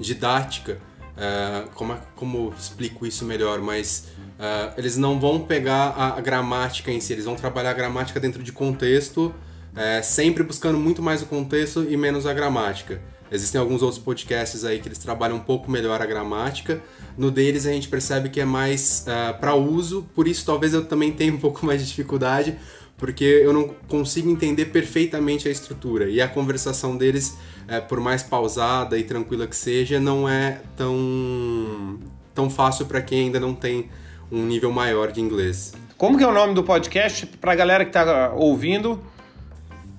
didática. 0.01 0.79
É, 1.15 1.65
como, 1.75 1.96
como 2.15 2.53
explico 2.58 3.05
isso 3.05 3.24
melhor? 3.25 3.62
Mas 3.62 4.08
é, 4.39 4.74
eles 4.75 4.98
não 4.98 5.20
vão 5.20 5.39
pegar 5.39 5.94
a, 5.96 6.17
a, 6.17 6.22
gramática 6.22 6.91
em 6.91 7.00
si, 7.00 7.13
eles 7.13 7.25
vão 7.25 7.36
trabalhar 7.36 7.70
a 7.70 7.74
gramática 7.74 8.20
dentro 8.20 8.41
de 8.41 8.51
contexto, 8.51 9.34
é, 9.75 10.01
sempre 10.01 10.44
buscando 10.44 10.79
muito 10.79 11.03
mais 11.03 11.22
o 11.22 11.27
contexto 11.27 11.86
e 11.88 11.96
menos 11.96 12.25
a 12.25 12.34
gramática. 12.34 13.00
Existem 13.32 13.60
alguns 13.60 13.82
outros 13.82 14.01
podcasts 14.01 14.63
aí 14.63 14.79
que 14.79 14.88
eles 14.88 15.00
trabalham 15.00 15.38
um 15.38 15.41
pouco 15.41 15.70
melhor 15.70 16.01
a 16.01 16.05
gramática. 16.05 16.82
No 17.17 17.32
deles 17.32 17.65
a 17.65 17.72
gente 17.72 17.88
percebe 17.88 18.29
que 18.29 18.39
é 18.39 18.46
mais 18.46 19.05
uh, 19.08 19.39
para 19.39 19.55
uso, 19.55 20.05
por 20.13 20.27
isso 20.27 20.46
talvez 20.46 20.74
eu 20.74 20.86
também 20.86 21.12
tenha 21.12 21.34
um 21.34 21.38
pouco 21.38 21.65
mais 21.65 21.82
de 21.82 21.88
dificuldade, 21.88 22.55
porque 22.98 23.24
eu 23.24 23.51
não 23.51 23.70
consigo 23.88 24.29
entender 24.29 24.65
perfeitamente 24.65 25.48
a 25.48 25.51
estrutura. 25.51 26.08
E 26.10 26.22
a 26.22 26.27
conversação 26.27 26.96
deles, 26.96 27.36
uh, 27.67 27.86
por 27.88 28.00
mais 28.00 28.22
pausada 28.22 28.98
e 28.98 29.03
tranquila 29.03 29.48
que 29.48 29.55
seja, 29.55 30.00
não 30.00 30.29
é 30.29 30.62
tão, 30.77 32.00
tão 32.34 32.50
fácil 32.50 32.86
para 32.86 33.01
quem 33.01 33.25
ainda 33.25 33.39
não 33.39 33.55
tem 33.55 33.89
um 34.32 34.46
nível 34.46 34.72
maior 34.72 35.12
de 35.12 35.20
inglês. 35.20 35.74
Como 35.98 36.17
que 36.17 36.24
é 36.24 36.27
o 36.27 36.34
nome 36.34 36.53
do 36.53 36.63
podcast 36.63 37.25
para 37.25 37.53
a 37.53 37.55
galera 37.55 37.84
que 37.84 37.89
está 37.89 38.34
ouvindo? 38.34 39.01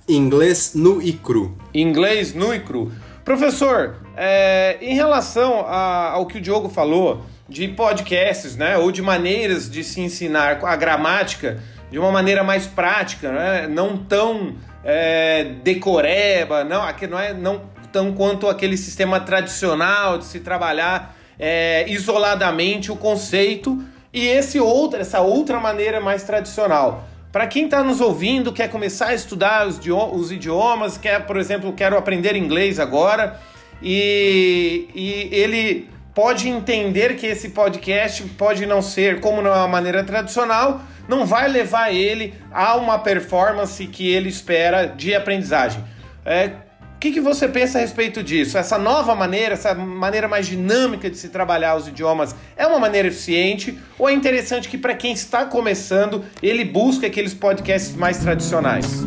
Inglês 0.09 0.73
nu 0.75 1.03
e 1.03 1.13
cru. 1.13 1.57
Inglês 1.75 2.33
nu 2.33 2.55
e 2.55 2.61
cru. 2.61 2.93
Professor, 3.27 3.97
é, 4.17 4.79
em 4.81 4.95
relação 4.95 5.67
a, 5.67 6.13
ao 6.13 6.27
que 6.27 6.39
o 6.39 6.41
Diogo 6.41 6.69
falou 6.69 7.27
de 7.49 7.67
podcasts, 7.67 8.55
né, 8.55 8.79
ou 8.79 8.93
de 8.93 9.03
maneiras 9.03 9.69
de 9.69 9.83
se 9.83 10.01
ensinar 10.01 10.61
a 10.65 10.77
gramática 10.77 11.61
de 11.91 11.99
uma 11.99 12.13
maneira 12.13 12.45
mais 12.45 12.69
prática, 12.69 13.33
né, 13.33 13.67
não 13.67 13.97
tão 13.97 14.55
é, 14.85 15.55
decoreba, 15.65 16.63
não, 16.63 16.85
aqui 16.85 17.09
não 17.09 17.19
é 17.19 17.35
não 17.35 17.63
tão 17.91 18.13
quanto 18.13 18.49
aquele 18.49 18.77
sistema 18.77 19.19
tradicional 19.19 20.19
de 20.19 20.25
se 20.25 20.39
trabalhar 20.39 21.17
é, 21.37 21.85
isoladamente 21.89 22.93
o 22.93 22.97
conceito 22.97 23.83
e 24.13 24.25
esse 24.25 24.61
outro, 24.61 25.01
essa 25.01 25.21
outra 25.21 25.59
maneira 25.59 26.01
mais 26.01 26.23
tradicional. 26.23 27.09
Para 27.33 27.47
quem 27.47 27.67
está 27.67 27.83
nos 27.83 28.01
ouvindo, 28.01 28.53
quer 28.53 28.69
começar 28.69 29.09
a 29.09 29.15
estudar 29.15 29.67
os, 29.67 29.79
os 29.79 30.33
idiomas, 30.33 30.97
quer, 30.97 31.27
por 31.27 31.37
exemplo, 31.37 31.73
quero 31.73 31.97
aprender 31.99 32.35
inglês 32.37 32.81
agora, 32.81 33.39
e, 33.83 34.89
e 34.95 35.29
ele 35.33 35.91
pode 36.15 36.49
entender 36.49 37.17
que 37.17 37.27
esse 37.27 37.51
podcast 37.51 38.23
pode 38.39 38.65
não 38.65 38.81
ser, 38.81 39.21
como 39.21 39.43
não 39.43 39.53
é 39.53 39.57
uma 39.57 39.69
maneira 39.69 40.03
tradicional, 40.03 40.81
não 41.07 41.27
vai 41.27 41.47
levar 41.47 41.93
ele 41.93 42.35
a 42.51 42.75
uma 42.77 42.99
performance 42.99 43.87
que 43.87 44.09
ele 44.09 44.29
espera 44.29 44.87
de 44.87 45.15
aprendizagem. 45.15 45.85
É, 46.25 46.53
o 46.97 46.99
que, 46.99 47.13
que, 47.13 47.21
você 47.21 47.47
pensa 47.47 47.77
a 47.77 47.83
respeito 47.83 48.23
disso? 48.23 48.57
Essa 48.57 48.79
nova 48.79 49.15
maneira, 49.15 49.53
essa 49.53 49.75
maneira 49.75 50.27
mais 50.27 50.47
dinâmica 50.47 51.11
de 51.11 51.19
se 51.19 51.29
trabalhar 51.29 51.77
os 51.77 51.87
idiomas, 51.87 52.35
é 52.57 52.67
uma 52.67 52.79
maneira 52.79 53.09
eficiente 53.09 53.79
ou 53.99 54.09
é 54.09 54.15
interessante 54.15 54.67
que 54.67 54.79
para 54.79 54.95
quem 54.95 55.13
está 55.13 55.45
começando 55.45 56.25
ele 56.43 56.65
busque 56.65 57.05
aqueles 57.05 57.35
podcasts 57.35 57.95
mais 57.95 58.17
tradicionais? 58.17 59.05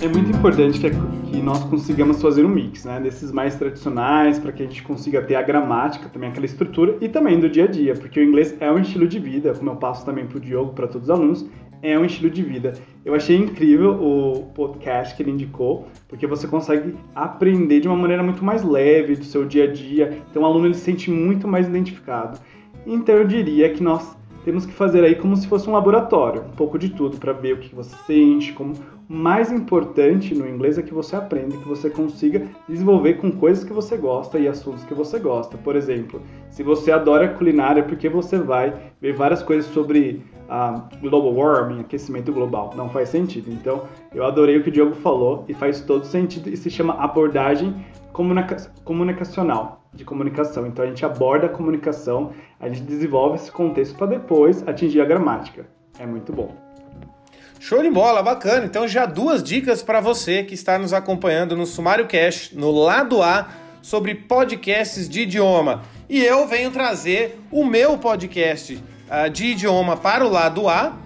É 0.00 0.08
muito 0.08 0.30
importante 0.34 0.80
que, 0.80 0.88
que 0.88 1.42
nós 1.42 1.62
consigamos 1.64 2.22
fazer 2.22 2.46
um 2.46 2.48
mix 2.48 2.86
né, 2.86 2.98
desses 2.98 3.30
mais 3.30 3.56
tradicionais 3.56 4.38
para 4.38 4.52
que 4.52 4.62
a 4.62 4.66
gente 4.66 4.82
consiga 4.82 5.20
ter 5.20 5.34
a 5.34 5.42
gramática, 5.42 6.08
também 6.08 6.30
aquela 6.30 6.46
estrutura 6.46 6.96
e 7.02 7.10
também 7.10 7.38
do 7.38 7.50
dia 7.50 7.64
a 7.64 7.66
dia, 7.66 7.92
porque 7.92 8.18
o 8.20 8.24
inglês 8.24 8.54
é 8.58 8.72
um 8.72 8.78
estilo 8.78 9.06
de 9.06 9.18
vida, 9.18 9.52
como 9.52 9.70
eu 9.70 9.76
passo 9.76 10.06
também 10.06 10.26
para 10.26 10.38
o 10.38 10.40
Diogo, 10.40 10.72
para 10.72 10.86
todos 10.86 11.08
os 11.08 11.10
alunos, 11.10 11.46
é 11.82 11.98
um 11.98 12.04
estilo 12.04 12.30
de 12.30 12.42
vida. 12.42 12.74
Eu 13.04 13.14
achei 13.14 13.36
incrível 13.36 13.92
o 13.92 14.46
podcast 14.54 15.14
que 15.14 15.22
ele 15.22 15.30
indicou, 15.30 15.88
porque 16.08 16.26
você 16.26 16.46
consegue 16.46 16.94
aprender 17.14 17.80
de 17.80 17.88
uma 17.88 17.96
maneira 17.96 18.22
muito 18.22 18.44
mais 18.44 18.62
leve 18.62 19.16
do 19.16 19.24
seu 19.24 19.44
dia 19.44 19.64
a 19.64 19.72
dia. 19.72 20.22
Então 20.30 20.42
o 20.42 20.46
aluno 20.46 20.66
ele 20.66 20.74
se 20.74 20.80
sente 20.80 21.10
muito 21.10 21.46
mais 21.46 21.68
identificado. 21.68 22.38
Então 22.86 23.14
eu 23.14 23.26
diria 23.26 23.72
que 23.72 23.82
nós 23.82 24.16
temos 24.48 24.64
que 24.64 24.72
fazer 24.72 25.04
aí 25.04 25.14
como 25.14 25.36
se 25.36 25.46
fosse 25.46 25.68
um 25.68 25.74
laboratório, 25.74 26.40
um 26.40 26.56
pouco 26.56 26.78
de 26.78 26.88
tudo 26.88 27.18
para 27.18 27.34
ver 27.34 27.52
o 27.52 27.58
que 27.58 27.74
você 27.74 27.94
sente, 28.06 28.50
como 28.54 28.72
o 28.72 29.12
mais 29.12 29.52
importante 29.52 30.34
no 30.34 30.48
inglês 30.48 30.78
é 30.78 30.82
que 30.82 30.94
você 30.94 31.16
aprenda, 31.16 31.54
que 31.54 31.68
você 31.68 31.90
consiga 31.90 32.48
desenvolver 32.66 33.18
com 33.18 33.30
coisas 33.30 33.62
que 33.62 33.74
você 33.74 33.98
gosta 33.98 34.38
e 34.38 34.48
assuntos 34.48 34.84
que 34.84 34.94
você 34.94 35.18
gosta. 35.18 35.58
Por 35.58 35.76
exemplo, 35.76 36.22
se 36.48 36.62
você 36.62 36.90
adora 36.90 37.28
culinária, 37.28 37.82
porque 37.82 38.08
você 38.08 38.38
vai 38.38 38.72
ver 39.02 39.12
várias 39.12 39.42
coisas 39.42 39.70
sobre 39.70 40.24
uh, 40.48 40.98
global 41.02 41.34
warming, 41.34 41.80
aquecimento 41.80 42.32
global. 42.32 42.72
Não 42.74 42.88
faz 42.88 43.10
sentido. 43.10 43.52
Então, 43.52 43.82
eu 44.14 44.24
adorei 44.24 44.56
o 44.56 44.62
que 44.62 44.70
o 44.70 44.72
Diogo 44.72 44.94
falou 44.94 45.44
e 45.46 45.52
faz 45.52 45.82
todo 45.82 46.06
sentido 46.06 46.48
e 46.48 46.56
se 46.56 46.70
chama 46.70 46.94
abordagem 46.94 47.84
comunica 48.14 48.56
comunicacional, 48.82 49.87
de 49.98 50.04
comunicação. 50.04 50.64
Então, 50.66 50.84
a 50.84 50.88
gente 50.88 51.04
aborda 51.04 51.46
a 51.46 51.48
comunicação, 51.48 52.32
a 52.60 52.68
gente 52.68 52.82
desenvolve 52.82 53.36
esse 53.36 53.50
contexto 53.50 53.96
para 53.96 54.06
depois 54.06 54.66
atingir 54.66 55.00
a 55.00 55.04
gramática. 55.04 55.66
É 55.98 56.06
muito 56.06 56.32
bom. 56.32 56.54
Show 57.58 57.82
de 57.82 57.90
bola, 57.90 58.22
bacana. 58.22 58.64
Então 58.64 58.86
já 58.86 59.04
duas 59.04 59.42
dicas 59.42 59.82
para 59.82 60.00
você 60.00 60.44
que 60.44 60.54
está 60.54 60.78
nos 60.78 60.92
acompanhando 60.92 61.56
no 61.56 61.66
Sumário 61.66 62.06
Cash, 62.06 62.52
no 62.52 62.70
lado 62.70 63.20
A, 63.20 63.48
sobre 63.82 64.14
podcasts 64.14 65.08
de 65.08 65.22
idioma. 65.22 65.82
E 66.08 66.24
eu 66.24 66.46
venho 66.46 66.70
trazer 66.70 67.40
o 67.50 67.64
meu 67.64 67.98
podcast 67.98 68.74
uh, 68.76 69.28
de 69.28 69.46
idioma 69.46 69.96
para 69.96 70.24
o 70.24 70.30
lado 70.30 70.68
A, 70.68 70.96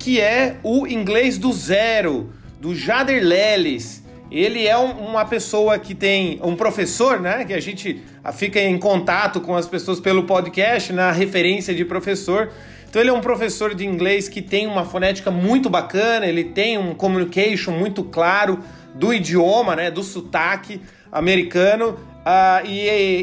que 0.00 0.20
é 0.20 0.56
o 0.64 0.84
Inglês 0.84 1.38
do 1.38 1.52
Zero, 1.52 2.32
do 2.60 2.74
Jader 2.74 3.24
Leles. 3.24 3.99
Ele 4.30 4.66
é 4.66 4.78
um, 4.78 4.90
uma 5.08 5.24
pessoa 5.24 5.78
que 5.78 5.94
tem 5.94 6.38
um 6.42 6.54
professor, 6.54 7.20
né? 7.20 7.44
Que 7.44 7.52
a 7.52 7.60
gente 7.60 8.02
fica 8.34 8.60
em 8.60 8.78
contato 8.78 9.40
com 9.40 9.56
as 9.56 9.66
pessoas 9.66 9.98
pelo 9.98 10.24
podcast, 10.24 10.92
na 10.92 11.10
referência 11.10 11.74
de 11.74 11.84
professor. 11.84 12.50
Então 12.88 13.00
ele 13.00 13.10
é 13.10 13.12
um 13.12 13.20
professor 13.20 13.74
de 13.74 13.86
inglês 13.86 14.28
que 14.28 14.42
tem 14.42 14.66
uma 14.66 14.84
fonética 14.84 15.30
muito 15.30 15.70
bacana, 15.70 16.26
ele 16.26 16.44
tem 16.44 16.76
um 16.76 16.94
communication 16.94 17.72
muito 17.72 18.02
claro 18.02 18.60
do 18.94 19.12
idioma, 19.14 19.76
né? 19.76 19.90
Do 19.90 20.02
sotaque 20.02 20.80
americano. 21.10 21.96
Uh, 22.20 22.66
e 22.66 22.78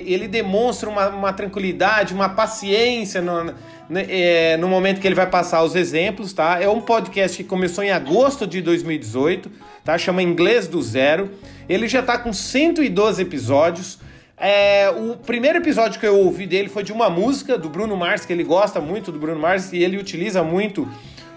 ele 0.07 0.27
demonstra 0.27 0.89
uma, 0.89 1.09
uma 1.09 1.31
tranquilidade, 1.31 2.15
uma 2.15 2.29
paciência 2.29 3.21
no, 3.21 3.53
né, 3.87 4.05
é, 4.09 4.57
no 4.57 4.67
momento 4.67 4.99
que 4.99 5.07
ele 5.07 5.15
vai 5.15 5.27
passar 5.27 5.63
os 5.63 5.75
exemplos, 5.75 6.33
tá? 6.33 6.59
É 6.59 6.67
um 6.67 6.81
podcast 6.81 7.37
que 7.37 7.43
começou 7.43 7.83
em 7.83 7.91
agosto 7.91 8.47
de 8.47 8.59
2018, 8.61 9.51
tá? 9.87 9.97
Chama 9.97 10.21
Inglês 10.21 10.67
do 10.67 10.81
Zero. 10.81 11.31
Ele 11.69 11.87
já 11.87 12.03
tá 12.03 12.17
com 12.17 12.33
112 12.33 13.21
episódios. 13.21 13.99
É, 14.37 14.89
o 14.89 15.15
primeiro 15.15 15.59
episódio 15.59 15.97
que 15.97 16.05
eu 16.05 16.17
ouvi 16.17 16.45
dele 16.45 16.67
foi 16.67 16.83
de 16.83 16.91
uma 16.91 17.09
música 17.09 17.57
do 17.57 17.69
Bruno 17.69 17.95
Mars, 17.95 18.25
que 18.25 18.33
ele 18.33 18.43
gosta 18.43 18.81
muito 18.81 19.13
do 19.13 19.17
Bruno 19.17 19.39
Mars 19.39 19.71
e 19.71 19.81
ele 19.81 19.97
utiliza 19.97 20.43
muito 20.43 20.85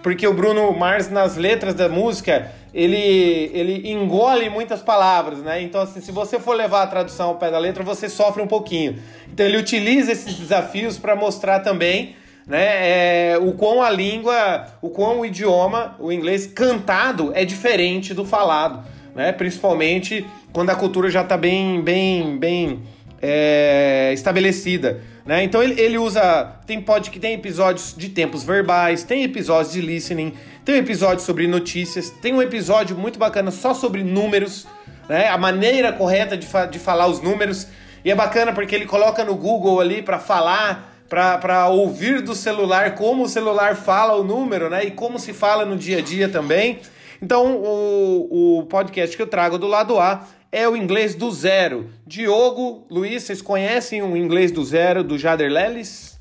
porque 0.03 0.27
o 0.27 0.33
Bruno 0.33 0.73
Mars, 0.73 1.11
nas 1.11 1.37
letras 1.37 1.75
da 1.75 1.89
música, 1.89 2.51
ele, 2.73 3.51
ele 3.53 3.93
engole 3.93 4.49
muitas 4.49 4.81
palavras, 4.81 5.41
né? 5.41 5.63
Então, 5.63 5.83
assim, 5.83 6.01
se 6.01 6.11
você 6.11 6.41
for 6.41 6.57
levar 6.57 6.83
a 6.83 6.87
tradução 6.87 7.29
ao 7.29 7.35
pé 7.37 7.51
da 7.51 7.59
letra, 7.59 7.85
você 7.85 8.09
sofre 8.09 8.43
um 8.43 8.47
pouquinho. 8.47 8.99
Então, 9.31 9.45
ele 9.45 9.59
utiliza 9.59 10.11
esses 10.11 10.35
desafios 10.35 10.97
para 10.97 11.15
mostrar 11.15 11.61
também 11.61 12.17
né, 12.47 13.33
é, 13.33 13.39
o 13.39 13.53
quão 13.53 13.83
a 13.83 13.91
língua, 13.91 14.67
o 14.83 14.91
quão 14.91 15.21
o 15.21 15.27
idioma, 15.27 15.97
o 15.99 16.11
inglês 16.11 16.47
cantado 16.47 17.33
é 17.35 17.45
diferente 17.45 18.13
do 18.13 18.25
falado, 18.25 18.85
né? 19.15 19.33
Principalmente 19.33 20.27
quando 20.53 20.71
a 20.71 20.75
cultura 20.75 21.11
já 21.11 21.23
está 21.23 21.37
bem, 21.37 21.81
bem, 21.81 22.39
bem 22.39 22.83
é, 23.21 24.11
estabelecida. 24.13 25.01
Né? 25.25 25.45
Então 25.45 25.63
ele, 25.63 25.81
ele 25.81 25.99
usa. 25.99 26.57
Tem 26.67 26.81
pode 26.81 27.11
que 27.11 27.21
tem 27.21 27.35
episódios 27.35 27.95
de 27.97 28.09
tempos 28.09 28.43
verbais, 28.43 29.05
tem 29.05 29.23
episódios 29.23 29.73
de 29.73 29.81
listening, 29.81 30.35
tem 30.65 30.77
um 30.77 30.79
episódio 30.79 31.23
sobre 31.25 31.47
notícias, 31.47 32.11
tem 32.11 32.35
um 32.35 32.43
episódio 32.43 32.97
muito 32.97 33.19
bacana 33.19 33.51
só 33.51 33.75
sobre 33.75 34.03
números, 34.03 34.67
né? 35.09 35.29
A 35.29 35.39
maneira 35.39 35.93
correta 35.93 36.37
de, 36.37 36.47
fa 36.47 36.67
de 36.67 36.79
falar 36.79 37.07
os 37.07 37.21
números. 37.21 37.69
E 38.05 38.11
é 38.11 38.15
bacana 38.15 38.53
porque 38.53 38.75
ele 38.75 38.87
coloca 38.87 39.25
no 39.25 39.37
Google 39.37 39.79
ali 39.79 40.01
para 40.01 40.19
falar, 40.19 40.90
para 41.11 41.69
ouvir 41.69 42.23
do 42.23 42.37
celular 42.37 42.95
como 42.95 43.25
o 43.25 43.29
celular 43.29 43.75
fala 43.75 44.15
o 44.15 44.23
número, 44.23 44.71
né? 44.71 44.85
E 44.85 44.93
como 44.93 45.19
se 45.19 45.33
fala 45.33 45.65
no 45.65 45.77
dia 45.77 45.99
a 45.99 46.01
dia 46.01 46.29
também. 46.29 46.79
Então, 47.21 47.57
o, 47.57 48.61
o 48.61 48.67
podcast 48.67 49.17
que 49.17 49.23
eu 49.23 49.27
trago 49.27 49.59
do 49.59 49.67
lado 49.67 49.99
A 49.99 50.27
é 50.53 50.69
o 50.69 50.77
inglês 50.77 51.17
do 51.17 51.31
zero. 51.33 51.91
Diogo, 52.07 52.87
Luiz, 52.89 53.25
vocês 53.25 53.43
conhecem 53.43 54.03
o 54.03 54.17
inglês 54.17 54.53
do 54.53 54.65
zero 54.65 55.03
do 55.03 55.19
Jader 55.19 55.51
Lelis? 55.51 56.19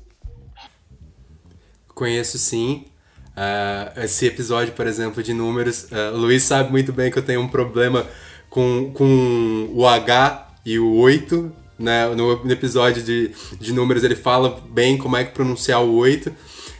Conheço 1.94 2.36
sim. 2.36 2.84
Uh, 3.28 4.00
esse 4.00 4.26
episódio, 4.26 4.74
por 4.74 4.88
exemplo, 4.88 5.22
de 5.22 5.32
números, 5.32 5.84
uh, 5.84 6.14
o 6.14 6.18
Luiz 6.18 6.42
sabe 6.42 6.70
muito 6.70 6.92
bem 6.92 7.12
que 7.12 7.18
eu 7.18 7.24
tenho 7.24 7.40
um 7.40 7.48
problema 7.48 8.06
com, 8.48 8.92
com 8.92 9.70
o 9.72 9.86
H 9.86 10.48
e 10.66 10.80
o 10.80 10.96
8. 10.96 11.59
Né? 11.80 12.06
No, 12.14 12.52
episódio 12.52 13.02
de, 13.02 13.30
de 13.58 13.72
números 13.72 14.04
ele 14.04 14.14
fala 14.14 14.62
bem 14.70 14.98
como 14.98 15.16
é 15.16 15.24
que 15.24 15.32
pronunciar 15.32 15.82
o 15.82 15.96
8. 15.96 16.30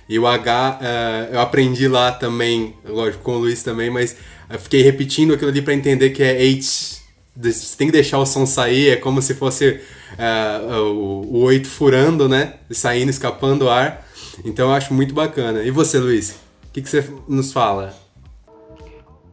E 0.09 0.19
o 0.19 0.27
H 0.27 0.79
uh, 0.81 1.35
eu 1.35 1.41
aprendi 1.41 1.89
lá 1.89 2.13
também, 2.13 2.75
lógico, 2.85 3.23
com 3.23 3.37
o 3.37 3.39
Luiz 3.39 3.63
também, 3.63 3.89
mas 3.89 4.17
fiquei 4.59 4.83
repetindo 4.83 5.33
aquilo 5.33 5.51
ali 5.51 5.63
para 5.63 5.73
entender 5.73 6.11
que 6.11 6.23
é 6.23 6.33
H 6.33 7.01
você 7.37 7.77
tem 7.77 7.87
que 7.87 7.93
deixar 7.93 8.19
o 8.19 8.27
som 8.27 8.45
sair, 8.45 8.91
é 8.91 8.97
como 8.97 9.23
se 9.23 9.35
fosse 9.35 9.81
uh, 10.19 10.83
o, 10.83 11.37
o 11.37 11.39
oito 11.45 11.69
furando, 11.69 12.29
né? 12.29 12.55
Saindo, 12.71 13.11
escapando 13.11 13.63
o 13.63 13.71
ar. 13.71 14.07
Então 14.45 14.69
eu 14.69 14.75
acho 14.75 14.93
muito 14.93 15.15
bacana. 15.15 15.63
E 15.63 15.71
você, 15.71 15.99
Luiz? 15.99 16.31
O 16.31 16.73
que, 16.73 16.83
que 16.83 16.89
você 16.89 17.05
nos 17.27 17.53
fala? 17.53 17.97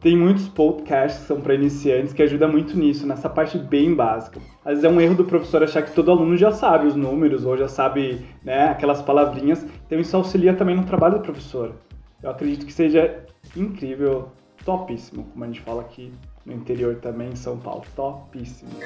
Tem 0.08 0.16
muitos 0.16 0.48
podcasts 0.48 1.20
que 1.20 1.26
são 1.26 1.38
para 1.38 1.52
iniciantes 1.52 2.14
que 2.14 2.22
ajudam 2.22 2.50
muito 2.50 2.74
nisso, 2.74 3.06
nessa 3.06 3.28
parte 3.28 3.58
bem 3.58 3.94
básica. 3.94 4.40
Às 4.64 4.78
vezes 4.78 4.84
é 4.84 4.88
um 4.88 4.98
erro 4.98 5.16
do 5.16 5.24
professor 5.26 5.62
achar 5.62 5.82
que 5.82 5.92
todo 5.92 6.10
aluno 6.10 6.34
já 6.34 6.50
sabe 6.50 6.86
os 6.86 6.96
números 6.96 7.44
ou 7.44 7.58
já 7.58 7.68
sabe 7.68 8.24
né, 8.42 8.70
aquelas 8.70 9.02
palavrinhas. 9.02 9.66
Então 9.86 10.00
isso 10.00 10.16
auxilia 10.16 10.54
também 10.54 10.74
no 10.74 10.84
trabalho 10.84 11.16
do 11.16 11.20
professor. 11.20 11.74
Eu 12.22 12.30
acredito 12.30 12.64
que 12.64 12.72
seja 12.72 13.22
incrível, 13.54 14.30
topíssimo, 14.64 15.24
como 15.24 15.44
a 15.44 15.46
gente 15.46 15.60
fala 15.60 15.82
aqui 15.82 16.10
no 16.46 16.54
interior 16.54 16.94
também, 17.02 17.28
em 17.28 17.36
São 17.36 17.58
Paulo. 17.58 17.84
Topíssimo. 17.94 18.70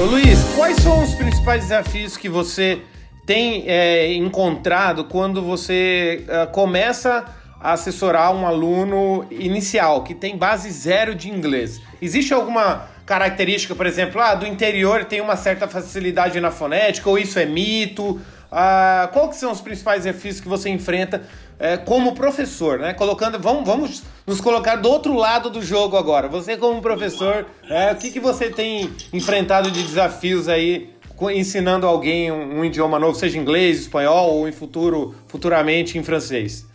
Ô 0.00 0.04
Luiz, 0.06 0.42
quais 0.56 0.78
são 0.78 1.04
os 1.04 1.14
principais 1.14 1.64
desafios 1.64 2.16
que 2.16 2.30
você 2.30 2.80
tem 3.26 3.68
é, 3.68 4.14
encontrado 4.14 5.04
quando 5.04 5.42
você 5.42 6.24
é, 6.26 6.46
começa 6.46 7.38
assessorar 7.60 8.34
um 8.34 8.46
aluno 8.46 9.26
inicial 9.30 10.02
que 10.02 10.14
tem 10.14 10.36
base 10.36 10.70
zero 10.70 11.14
de 11.14 11.28
inglês? 11.28 11.80
Existe 12.00 12.32
alguma 12.32 12.88
característica, 13.04 13.74
por 13.74 13.86
exemplo, 13.86 14.20
ah, 14.20 14.34
do 14.34 14.46
interior 14.46 15.04
tem 15.04 15.20
uma 15.20 15.36
certa 15.36 15.68
facilidade 15.68 16.40
na 16.40 16.50
fonética, 16.50 17.10
ou 17.10 17.18
isso 17.18 17.38
é 17.38 17.44
mito? 17.44 18.20
Ah, 18.50 19.08
qual 19.12 19.28
que 19.28 19.36
são 19.36 19.52
os 19.52 19.60
principais 19.60 20.04
desafios 20.04 20.40
que 20.40 20.48
você 20.48 20.70
enfrenta 20.70 21.22
é, 21.60 21.76
como 21.76 22.14
professor, 22.14 22.78
né? 22.78 22.94
Colocando, 22.94 23.38
vamos, 23.38 23.66
vamos 23.66 24.02
nos 24.26 24.40
colocar 24.40 24.76
do 24.76 24.88
outro 24.88 25.14
lado 25.14 25.50
do 25.50 25.62
jogo 25.62 25.96
agora. 25.96 26.26
Você 26.26 26.56
como 26.56 26.80
professor, 26.80 27.46
é, 27.68 27.92
o 27.92 27.96
que, 27.96 28.10
que 28.10 28.18
você 28.18 28.48
tem 28.48 28.90
enfrentado 29.12 29.70
de 29.70 29.82
desafios 29.82 30.48
aí 30.48 30.90
ensinando 31.34 31.86
alguém 31.86 32.32
um, 32.32 32.60
um, 32.60 32.64
idioma 32.64 32.98
novo, 32.98 33.14
seja 33.14 33.36
inglês, 33.36 33.80
espanhol 33.80 34.30
ou 34.36 34.48
em 34.48 34.52
futuro, 34.52 35.14
futuramente 35.28 35.98
em 35.98 36.02
francês? 36.02 36.69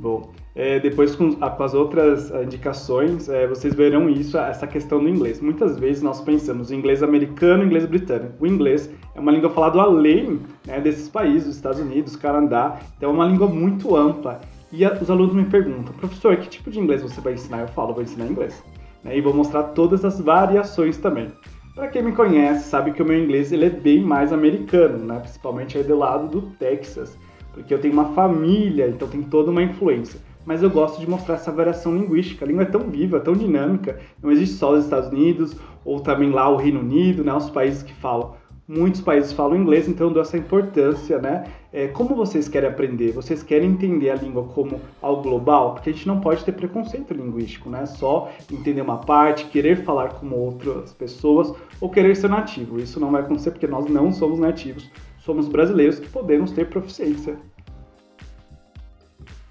Bom, 0.00 0.32
é, 0.54 0.80
depois 0.80 1.14
com, 1.14 1.36
as 1.40 1.74
outras 1.74 2.32
ah, 2.32 2.42
indicações, 2.42 3.28
é, 3.28 3.46
vocês 3.46 3.74
verão 3.74 4.08
isso, 4.08 4.38
essa 4.38 4.66
questão 4.66 4.98
do 4.98 5.06
inglês. 5.06 5.42
Muitas 5.42 5.78
vezes 5.78 6.02
nós 6.02 6.22
pensamos 6.22 6.72
em 6.72 6.78
inglês 6.78 7.02
americano 7.02 7.62
inglês 7.62 7.84
britânico. 7.84 8.32
O 8.40 8.46
inglês 8.46 8.90
é 9.14 9.20
uma 9.20 9.30
língua 9.30 9.50
falada 9.50 9.78
além 9.82 10.40
né, 10.66 10.80
desses 10.80 11.06
países, 11.06 11.48
os 11.48 11.56
Estados 11.56 11.80
Unidos, 11.80 12.16
Canadá, 12.16 12.80
então 12.96 13.10
é 13.10 13.12
uma 13.12 13.26
língua 13.26 13.46
muito 13.46 13.94
ampla. 13.94 14.40
E 14.72 14.86
a, 14.86 14.94
os 14.94 15.10
alunos 15.10 15.34
me 15.34 15.44
perguntam, 15.44 15.92
professor, 15.92 16.34
que 16.38 16.48
tipo 16.48 16.70
de 16.70 16.80
inglês 16.80 17.02
você 17.02 17.20
vai 17.20 17.34
ensinar? 17.34 17.60
Eu 17.60 17.68
falo, 17.68 17.92
vou 17.92 18.02
ensinar 18.02 18.26
inglês. 18.26 18.64
Né, 19.04 19.18
e 19.18 19.20
vou 19.20 19.34
mostrar 19.34 19.64
todas 19.64 20.02
as 20.02 20.18
variações 20.18 20.96
também. 20.96 21.30
Para 21.74 21.88
quem 21.88 22.02
me 22.02 22.12
conhece, 22.12 22.70
sabe 22.70 22.92
que 22.92 23.02
o 23.02 23.04
meu 23.04 23.22
inglês 23.22 23.52
ele 23.52 23.66
é 23.66 23.70
bem 23.70 24.02
mais 24.02 24.32
americano, 24.32 25.04
né? 25.04 25.20
principalmente 25.20 25.76
aí 25.76 25.84
do 25.84 25.96
lado 25.96 26.26
do 26.28 26.42
Texas, 26.56 27.18
porque 27.52 27.72
eu 27.72 27.80
tenho 27.80 27.94
uma 27.94 28.12
família, 28.14 28.88
então 28.88 29.08
tem 29.08 29.22
toda 29.22 29.50
uma 29.50 29.62
influência 29.62 30.20
mas 30.44 30.62
eu 30.62 30.70
gosto 30.70 30.98
de 30.98 31.08
mostrar 31.08 31.34
essa 31.34 31.52
variação 31.52 31.94
linguística. 31.96 32.44
A 32.44 32.48
língua 32.48 32.62
é 32.62 32.66
tão 32.66 32.80
viva, 32.80 33.20
tão 33.20 33.34
dinâmica, 33.34 34.00
não 34.22 34.30
existe 34.30 34.56
só 34.56 34.72
os 34.72 34.84
Estados 34.84 35.08
Unidos 35.10 35.56
ou 35.84 36.00
também 36.00 36.30
lá 36.30 36.48
o 36.48 36.56
Reino 36.56 36.80
Unido, 36.80 37.24
né, 37.24 37.32
os 37.32 37.50
países 37.50 37.82
que 37.82 37.92
falam. 37.94 38.34
Muitos 38.66 39.00
países 39.00 39.32
falam 39.32 39.56
inglês, 39.56 39.88
então 39.88 40.06
eu 40.06 40.12
dou 40.12 40.22
essa 40.22 40.38
importância, 40.38 41.18
né? 41.18 41.44
É, 41.72 41.88
como 41.88 42.14
vocês 42.14 42.48
querem 42.48 42.68
aprender? 42.68 43.10
Vocês 43.10 43.42
querem 43.42 43.68
entender 43.68 44.10
a 44.10 44.14
língua 44.14 44.44
como 44.44 44.80
algo 45.02 45.22
global? 45.22 45.74
Porque 45.74 45.90
a 45.90 45.92
gente 45.92 46.06
não 46.06 46.20
pode 46.20 46.44
ter 46.44 46.52
preconceito 46.52 47.12
linguístico, 47.12 47.68
né? 47.68 47.84
Só 47.84 48.30
entender 48.48 48.80
uma 48.80 48.98
parte, 48.98 49.46
querer 49.46 49.82
falar 49.82 50.10
como 50.10 50.36
outras 50.36 50.92
pessoas 50.92 51.52
ou 51.80 51.90
querer 51.90 52.14
ser 52.14 52.30
nativo. 52.30 52.78
Isso 52.78 53.00
não 53.00 53.10
vai 53.10 53.22
acontecer 53.22 53.50
porque 53.50 53.66
nós 53.66 53.86
não 53.86 54.12
somos 54.12 54.38
nativos, 54.38 54.88
somos 55.24 55.48
brasileiros 55.48 55.98
que 55.98 56.08
podemos 56.08 56.52
ter 56.52 56.68
proficiência. 56.68 57.36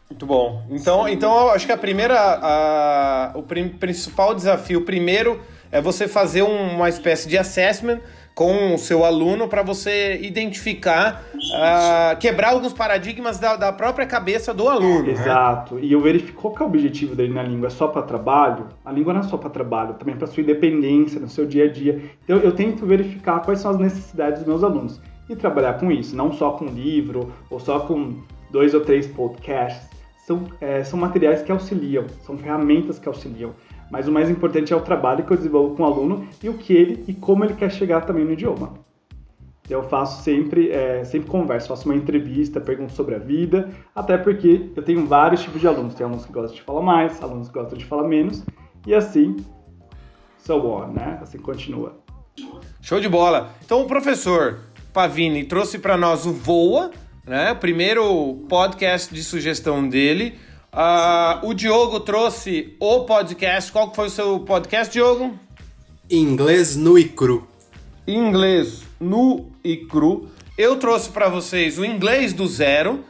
Muito 0.10 0.26
bom. 0.26 0.64
Então, 0.70 1.08
então 1.08 1.32
eu 1.32 1.52
acho 1.52 1.66
que 1.66 1.72
a 1.72 1.78
primeira, 1.78 2.16
a, 2.20 3.32
o 3.36 3.44
prim, 3.44 3.70
principal 3.70 4.34
desafio, 4.34 4.84
primeiro, 4.84 5.40
é 5.72 5.80
você 5.80 6.08
fazer 6.08 6.42
uma 6.42 6.90
espécie 6.90 7.30
de 7.30 7.38
assessment 7.38 8.02
com 8.34 8.74
o 8.74 8.78
seu 8.78 9.04
aluno 9.04 9.48
para 9.48 9.62
você 9.62 10.18
identificar, 10.22 11.24
uh, 11.36 12.18
quebrar 12.18 12.52
alguns 12.52 12.74
paradigmas 12.74 13.38
da, 13.38 13.56
da, 13.56 13.72
própria 13.72 14.08
cabeça 14.08 14.54
do 14.54 14.68
aluno. 14.68 15.04
Né? 15.04 15.12
Exato. 15.12 15.76
Né? 15.76 15.82
E 15.84 15.92
eu 15.92 16.02
verifico 16.02 16.42
qual 16.42 16.56
é 16.58 16.64
o 16.64 16.66
objetivo 16.68 17.16
dele 17.16 17.34
na 17.34 17.44
língua. 17.44 17.68
É 17.68 17.70
só 17.70 17.88
para 17.88 18.02
trabalho? 18.02 18.70
A 18.84 18.92
língua 18.92 19.14
não 19.14 19.20
é 19.20 19.24
só 19.24 19.38
para 19.38 19.50
trabalho, 19.50 19.94
também 19.94 20.16
para 20.16 20.26
sua 20.26 20.42
independência, 20.42 21.20
no 21.20 21.30
seu 21.30 21.46
dia 21.46 21.66
a 21.66 21.72
dia. 21.72 22.02
Então 22.24 22.38
eu 22.38 22.54
tento 22.54 22.86
verificar 22.86 23.42
quais 23.42 23.60
são 23.60 23.72
as 23.72 23.78
necessidades 23.78 24.40
dos 24.40 24.48
meus 24.48 24.64
alunos 24.64 25.00
e 25.30 25.36
trabalhar 25.36 25.80
com 25.80 25.92
isso, 25.92 26.16
não 26.16 26.34
só 26.34 26.52
com 26.52 26.66
livro 26.66 27.32
ou 27.50 27.60
só 27.60 27.82
com 27.82 28.16
dois 28.52 28.74
ou 28.74 28.82
três 28.82 29.08
podcasts 29.08 29.88
são, 30.26 30.44
é, 30.60 30.84
são 30.84 31.00
materiais 31.00 31.42
que 31.42 31.52
auxiliam, 31.52 32.06
são 32.22 32.38
ferramentas 32.38 33.00
que 33.00 33.08
auxiliam. 33.08 33.52
Mas 33.92 34.08
o 34.08 34.12
mais 34.12 34.30
importante 34.30 34.72
é 34.72 34.76
o 34.76 34.82
trabalho 34.82 35.24
que 35.24 35.32
eu 35.32 35.38
desenvolvo 35.38 35.76
com 35.76 35.84
o 35.84 35.86
aluno 35.86 36.28
e 36.44 36.50
o 36.50 36.54
que 36.54 36.74
ele 36.74 37.04
e 37.08 37.14
como 37.14 37.44
ele 37.44 37.56
quer 37.56 37.72
chegar 37.72 38.02
também 38.02 38.26
no 38.26 38.34
idioma. 38.34 38.74
Eu 39.68 39.84
faço 39.84 40.24
sempre, 40.24 40.72
é, 40.72 41.04
sempre 41.04 41.30
converso, 41.30 41.68
faço 41.68 41.86
uma 41.86 41.96
entrevista, 41.96 42.60
pergunto 42.60 42.92
sobre 42.94 43.14
a 43.14 43.20
vida, 43.20 43.70
até 43.96 44.18
porque 44.18 44.72
eu 44.76 44.82
tenho 44.82 45.06
vários 45.06 45.42
tipos 45.42 45.62
de 45.62 45.68
alunos. 45.68 45.94
Tem 45.94 46.06
alunos 46.06 46.26
que 46.26 46.34
gostam 46.34 46.56
de 46.56 46.62
falar 46.64 46.82
mais, 46.82 47.22
alunos 47.22 47.50
que 47.50 47.54
gostam 47.54 47.78
de 47.78 47.86
falar 47.86 48.08
menos, 48.08 48.44
e 48.88 48.96
assim, 48.96 49.38
so 50.40 50.56
on, 50.56 50.88
né? 50.88 51.20
Assim 51.22 51.38
continua. 51.38 51.98
Show 52.82 53.00
de 53.00 53.10
bola. 53.10 53.52
Então 53.64 53.82
o 53.82 53.88
professor 53.88 54.60
Pavini 54.94 55.44
trouxe 55.44 55.78
para 55.78 55.96
nós 55.96 56.26
o 56.26 56.34
Voa, 56.34 56.92
né? 57.26 57.54
Primeiro 57.54 58.46
podcast 58.50 59.14
de 59.14 59.24
sugestão 59.24 59.88
dele. 59.88 60.40
Uh, 60.74 61.48
o 61.48 61.54
Diogo 61.54 62.00
trouxe 62.00 62.76
o 62.80 63.02
podcast. 63.06 63.72
Qual 63.72 63.94
foi 63.94 64.08
o 64.08 64.12
seu 64.12 64.40
podcast, 64.40 64.92
Diogo? 64.92 65.38
Inglês 66.10 66.76
nu 66.76 66.98
e 66.98 67.06
cru. 67.06 67.48
Inglês 68.08 68.84
nu 69.00 69.52
e 69.64 69.78
cru. 69.78 70.30
Eu 70.58 70.78
trouxe 70.78 71.10
para 71.10 71.30
vocês 71.30 71.78
o 71.78 71.86
inglês 71.86 72.34
do 72.34 72.48
zero. 72.48 73.04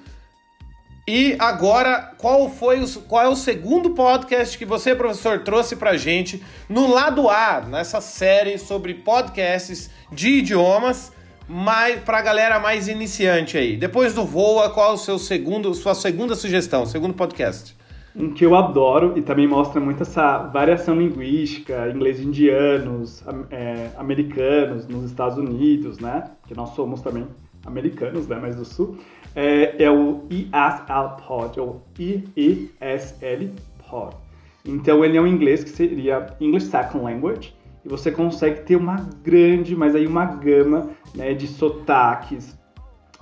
E 1.07 1.35
agora, 1.39 2.13
qual 2.17 2.49
foi 2.49 2.83
o, 2.83 2.87
qual 3.01 3.23
é 3.23 3.27
o 3.27 3.35
segundo 3.35 3.91
podcast 3.91 4.55
que 4.57 4.65
você, 4.65 4.93
professor, 4.93 5.39
trouxe 5.39 5.75
para 5.75 5.97
gente 5.97 6.43
no 6.67 6.93
lado 6.93 7.27
A, 7.27 7.61
nessa 7.61 7.99
série 7.99 8.59
sobre 8.59 8.93
podcasts 8.93 9.89
de 10.11 10.29
idiomas? 10.39 11.11
Mais 11.49 11.99
para 12.01 12.19
a 12.19 12.21
galera 12.21 12.59
mais 12.59 12.87
iniciante 12.87 13.57
aí. 13.57 13.75
Depois 13.75 14.13
do 14.13 14.23
Voa, 14.23 14.69
qual 14.69 14.91
é 14.91 14.93
o 14.93 14.97
seu 14.97 15.17
segundo, 15.17 15.73
sua 15.73 15.95
segunda 15.95 16.35
sugestão, 16.35 16.85
segundo 16.85 17.15
podcast? 17.15 17.75
Um 18.15 18.31
que 18.31 18.45
eu 18.45 18.55
adoro 18.55 19.17
e 19.17 19.21
também 19.21 19.47
mostra 19.47 19.81
muito 19.81 20.03
essa 20.03 20.37
variação 20.37 20.95
linguística, 20.95 21.91
inglês 21.93 22.19
indianos, 22.19 23.23
é, 23.49 23.89
americanos 23.97 24.87
nos 24.87 25.05
Estados 25.05 25.37
Unidos, 25.39 25.97
né? 25.97 26.29
Que 26.47 26.53
nós 26.53 26.69
somos 26.75 27.01
também 27.01 27.25
americanos, 27.65 28.27
né? 28.27 28.35
Mais 28.35 28.55
do 28.55 28.65
sul. 28.65 28.97
É, 29.35 29.83
é 29.83 29.89
o 29.89 30.25
ESL 30.29 31.23
Pod, 31.25 31.59
ou 31.59 31.83
EESL 31.97 33.53
Pod. 33.89 34.15
Então 34.65 35.03
ele 35.03 35.17
é 35.17 35.21
um 35.21 35.27
inglês 35.27 35.63
que 35.63 35.69
seria 35.69 36.27
English 36.39 36.67
Second 36.67 37.03
Language 37.03 37.53
e 37.83 37.89
você 37.89 38.11
consegue 38.11 38.61
ter 38.61 38.75
uma 38.75 38.97
grande, 39.23 39.75
mas 39.75 39.95
aí 39.95 40.05
uma 40.05 40.25
gama 40.25 40.89
né, 41.15 41.33
de 41.33 41.47
sotaques, 41.47 42.57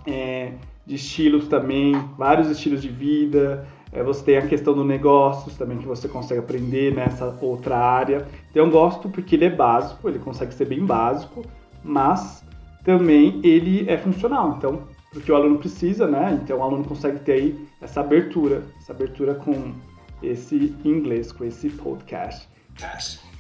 é, 0.06 0.54
de 0.86 0.96
estilos 0.96 1.48
também, 1.48 1.94
vários 2.18 2.50
estilos 2.50 2.82
de 2.82 2.90
vida. 2.90 3.68
É, 3.92 4.04
você 4.04 4.24
tem 4.24 4.38
a 4.38 4.48
questão 4.48 4.74
do 4.74 4.84
negócios 4.84 5.56
também 5.56 5.78
que 5.78 5.86
você 5.86 6.08
consegue 6.08 6.40
aprender 6.40 6.94
nessa 6.94 7.38
outra 7.42 7.78
área. 7.78 8.28
Então 8.50 8.66
eu 8.66 8.72
gosto 8.72 9.10
porque 9.10 9.36
ele 9.36 9.46
é 9.46 9.50
básico, 9.50 10.08
ele 10.10 10.20
consegue 10.20 10.54
ser 10.54 10.66
bem 10.66 10.86
básico, 10.86 11.44
mas 11.84 12.44
também 12.84 13.40
ele 13.44 13.90
é 13.90 13.98
funcional. 13.98 14.56
Então, 14.58 14.84
porque 15.12 15.32
o 15.32 15.36
aluno 15.36 15.58
precisa, 15.58 16.08
né? 16.08 16.40
Então 16.44 16.60
o 16.60 16.64
aluno 16.64 16.84
consegue 16.84 17.20
ter 17.20 17.34
aí 17.34 17.68
essa 17.82 18.02
abertura, 18.02 18.64
essa 18.78 18.92
abertura 18.92 19.36
com 19.36 19.74
esse 20.22 20.76
inglês, 20.84 21.32
com 21.32 21.44
esse 21.44 21.70
podcast. 21.70 22.48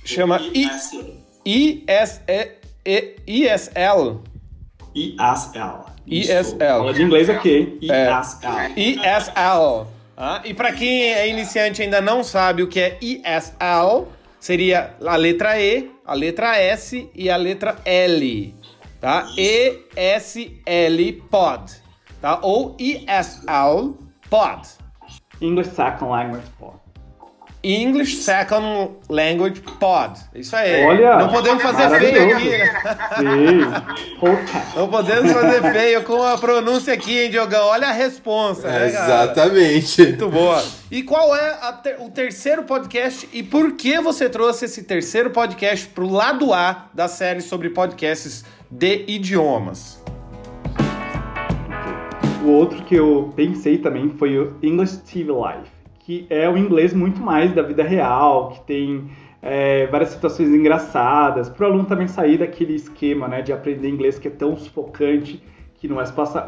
Chama 0.07 0.39
ISL. 0.53 1.19
ISL. 1.43 2.55
ISL. 4.95 5.85
ISL. 6.07 6.63
Aula 6.63 6.93
de 6.93 7.03
inglês 7.03 7.29
aqui. 7.29 7.77
ISL. 7.81 8.73
ISL. 8.77 9.87
Ah, 10.15 10.41
e 10.45 10.53
para 10.53 10.71
quem 10.71 11.03
é 11.11 11.27
iniciante 11.27 11.81
e 11.81 11.83
ainda 11.83 11.99
não 11.99 12.23
sabe 12.23 12.63
o 12.63 12.67
que 12.67 12.79
é 12.79 12.97
ISL, 13.01 14.07
seria 14.39 14.95
a 15.05 15.17
letra 15.17 15.59
E, 15.59 15.91
a 16.05 16.13
letra 16.13 16.55
S 16.57 17.09
e 17.13 17.29
a 17.29 17.35
letra 17.35 17.75
L, 17.83 18.55
tá? 19.01 19.27
ESL 19.37 21.21
Pod, 21.29 21.73
tá? 22.21 22.39
Ou 22.41 22.77
ISL 22.79 23.97
Pod. 24.29 24.69
English 25.41 25.71
Second 25.71 26.09
Language 26.09 26.47
Pod. 26.57 26.79
English 27.67 28.17
Second 28.17 28.91
Language 29.09 29.61
Pod. 29.79 30.17
Isso 30.33 30.55
aí. 30.55 30.85
Olha, 30.85 31.17
não 31.17 31.29
podemos 31.29 31.61
fazer 31.61 31.99
feio 31.99 32.35
aqui, 32.35 32.49
né? 32.49 33.85
Não 34.75 34.87
podemos 34.87 35.31
fazer 35.31 35.71
feio 35.73 36.03
com 36.03 36.23
a 36.23 36.37
pronúncia 36.37 36.93
aqui, 36.93 37.19
hein, 37.19 37.29
Diogão? 37.29 37.65
Olha 37.67 37.89
a 37.89 37.91
resposta, 37.91 38.67
né, 38.67 38.89
cara? 38.89 39.23
Exatamente. 39.23 40.01
Muito 40.01 40.29
boa. 40.29 40.63
E 40.89 41.03
qual 41.03 41.35
é 41.35 41.57
ter, 41.83 41.97
o 41.99 42.09
terceiro 42.09 42.63
podcast 42.63 43.27
e 43.33 43.43
por 43.43 43.73
que 43.73 43.99
você 43.99 44.29
trouxe 44.29 44.65
esse 44.65 44.83
terceiro 44.83 45.31
podcast 45.31 45.87
pro 45.87 46.07
lado 46.07 46.53
A 46.53 46.85
da 46.93 47.09
série 47.09 47.41
sobre 47.41 47.69
podcasts 47.69 48.45
de 48.71 49.03
idiomas? 49.07 50.01
O 52.45 52.49
outro 52.49 52.81
que 52.85 52.95
eu 52.95 53.33
pensei 53.35 53.77
também 53.77 54.09
foi 54.17 54.37
o 54.37 54.55
English 54.63 54.99
TV 54.99 55.33
Live 55.33 55.76
que 56.07 56.25
é 56.29 56.49
o 56.49 56.57
inglês 56.57 56.93
muito 56.93 57.21
mais 57.21 57.53
da 57.53 57.61
vida 57.61 57.83
real, 57.83 58.51
que 58.51 58.61
tem 58.61 59.09
é, 59.41 59.87
várias 59.87 60.11
situações 60.11 60.47
engraçadas, 60.47 61.49
para 61.49 61.65
o 61.65 61.69
aluno 61.69 61.83
também 61.83 62.07
sair 62.07 62.37
daquele 62.37 62.75
esquema 62.75 63.27
né, 63.27 63.41
de 63.41 63.51
aprender 63.51 63.89
inglês 63.89 64.17
que 64.17 64.29
é 64.29 64.31
tão 64.31 64.55
sufocante, 64.55 65.43
que 65.73 65.85
não 65.85 65.99
é, 65.99 66.05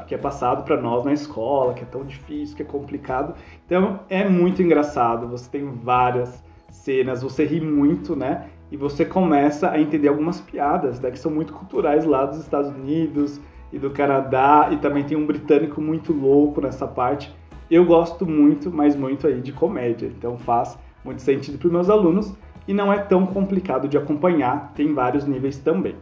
que 0.08 0.16
é 0.16 0.18
passado 0.18 0.64
para 0.64 0.80
nós 0.80 1.04
na 1.04 1.12
escola, 1.12 1.74
que 1.74 1.82
é 1.82 1.86
tão 1.86 2.06
difícil, 2.06 2.56
que 2.56 2.62
é 2.62 2.66
complicado. 2.66 3.36
Então 3.66 4.00
é 4.10 4.24
muito 4.30 4.64
engraçado, 4.64 5.28
você 5.28 5.50
tem 5.50 5.66
várias 5.66 6.42
cenas, 6.72 7.22
você 7.22 7.44
ri 7.44 7.60
muito, 7.60 8.16
né? 8.16 8.46
E 8.72 8.78
você 8.78 9.04
começa 9.04 9.72
a 9.72 9.78
entender 9.78 10.08
algumas 10.08 10.40
piadas, 10.40 11.02
né, 11.02 11.12
que 11.12 11.20
são 11.20 11.30
muito 11.30 11.52
culturais 11.52 12.06
lá 12.06 12.26
dos 12.26 12.40
Estados 12.40 12.70
Unidos 12.72 13.42
e 13.74 13.78
do 13.78 13.90
Canadá, 13.90 14.70
e 14.72 14.78
também 14.78 15.04
tem 15.04 15.18
um 15.18 15.26
britânico 15.26 15.82
muito 15.82 16.14
louco 16.14 16.62
nessa 16.62 16.88
parte. 16.88 17.38
Eu 17.70 17.86
gosto 17.86 18.26
muito, 18.26 18.72
mas 18.72 18.96
muito 18.96 19.28
aí 19.28 19.42
de 19.42 19.52
comédia, 19.52 20.08
então 20.08 20.38
faz 20.38 20.78
muito 21.04 21.22
sentido 21.22 21.58
para 21.58 21.68
os 21.68 21.72
meus 21.72 21.90
alunos 21.90 22.34
e 22.68 22.74
não 22.74 22.92
é 22.92 23.00
tão 23.00 23.26
complicado 23.26 23.88
de 23.88 23.98
acompanhar, 23.98 24.74
tem 24.76 24.94
vários 24.94 25.26
níveis 25.26 25.58
também. 25.58 25.96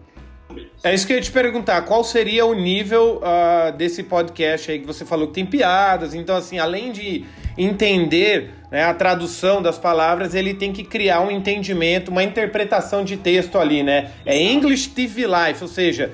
É 0.84 0.94
isso 0.94 1.06
que 1.06 1.14
eu 1.14 1.18
ia 1.18 1.22
te 1.22 1.32
perguntar, 1.32 1.82
qual 1.84 2.04
seria 2.04 2.46
o 2.46 2.54
nível 2.54 3.22
uh, 3.22 3.76
desse 3.78 4.02
podcast 4.02 4.72
aí 4.72 4.80
que 4.80 4.88
você 4.88 5.06
falou 5.06 5.28
que 5.28 5.34
tem 5.34 5.46
piadas, 5.46 6.14
então 6.14 6.36
assim, 6.36 6.58
além 6.58 6.92
de 6.92 7.26
entender 7.58 8.52
né, 8.72 8.84
a 8.84 8.94
tradução 8.94 9.62
das 9.62 9.78
palavras, 9.78 10.34
ele 10.34 10.54
tem 10.54 10.72
que 10.72 10.84
criar 10.84 11.22
um 11.22 11.30
entendimento, 11.30 12.10
uma 12.10 12.24
interpretação 12.24 13.04
de 13.04 13.18
texto 13.18 13.58
ali, 13.58 13.84
né? 13.84 14.12
É 14.26 14.42
English 14.42 14.90
TV 14.90 15.26
Life, 15.26 15.62
ou 15.62 15.68
seja, 15.68 16.12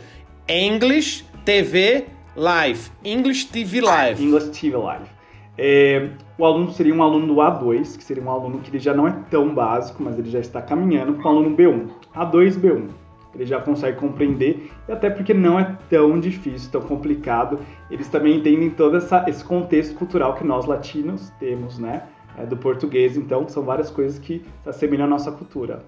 English 0.48 1.26
TV 1.46 2.06
Live, 2.36 2.92
English 3.04 3.48
TV 3.48 3.82
Live. 3.82 4.24
English 4.24 4.50
TV 4.50 4.78
Live. 4.78 5.23
É, 5.58 6.10
o 6.38 6.46
aluno 6.46 6.72
seria 6.72 6.94
um 6.94 7.04
aluno 7.04 7.28
do 7.28 7.36
A2, 7.36 7.98
que 7.98 8.04
seria 8.04 8.24
um 8.24 8.32
aluno 8.32 8.60
que 8.60 8.70
ele 8.72 8.80
já 8.80 8.94
não 8.94 9.08
é 9.08 9.16
tão 9.30 9.54
básico, 9.54 10.02
mas 10.02 10.18
ele 10.18 10.30
já 10.30 10.40
está 10.40 10.62
caminhando 10.62 11.14
para 11.14 11.26
o 11.26 11.30
aluno 11.30 11.56
B1. 11.56 11.90
A2, 12.16 12.60
B1. 12.60 12.90
Ele 13.36 13.46
já 13.46 13.60
consegue 13.60 13.98
compreender, 13.98 14.72
e 14.88 14.92
até 14.92 15.10
porque 15.10 15.34
não 15.34 15.60
é 15.60 15.76
tão 15.90 16.20
difícil, 16.20 16.72
tão 16.72 16.82
complicado. 16.82 17.60
Eles 17.90 18.08
também 18.08 18.38
entendem 18.38 18.70
todo 18.70 18.98
essa, 18.98 19.26
esse 19.28 19.44
contexto 19.44 19.96
cultural 19.96 20.36
que 20.36 20.44
nós 20.44 20.66
latinos 20.66 21.32
temos, 21.40 21.80
né? 21.80 22.04
É, 22.38 22.46
do 22.46 22.58
português, 22.58 23.16
então 23.16 23.48
são 23.48 23.64
várias 23.64 23.92
coisas 23.92 24.18
que 24.18 24.44
se 24.64 24.70
assemelham 24.70 25.06
à 25.06 25.08
nossa 25.08 25.32
cultura. 25.32 25.84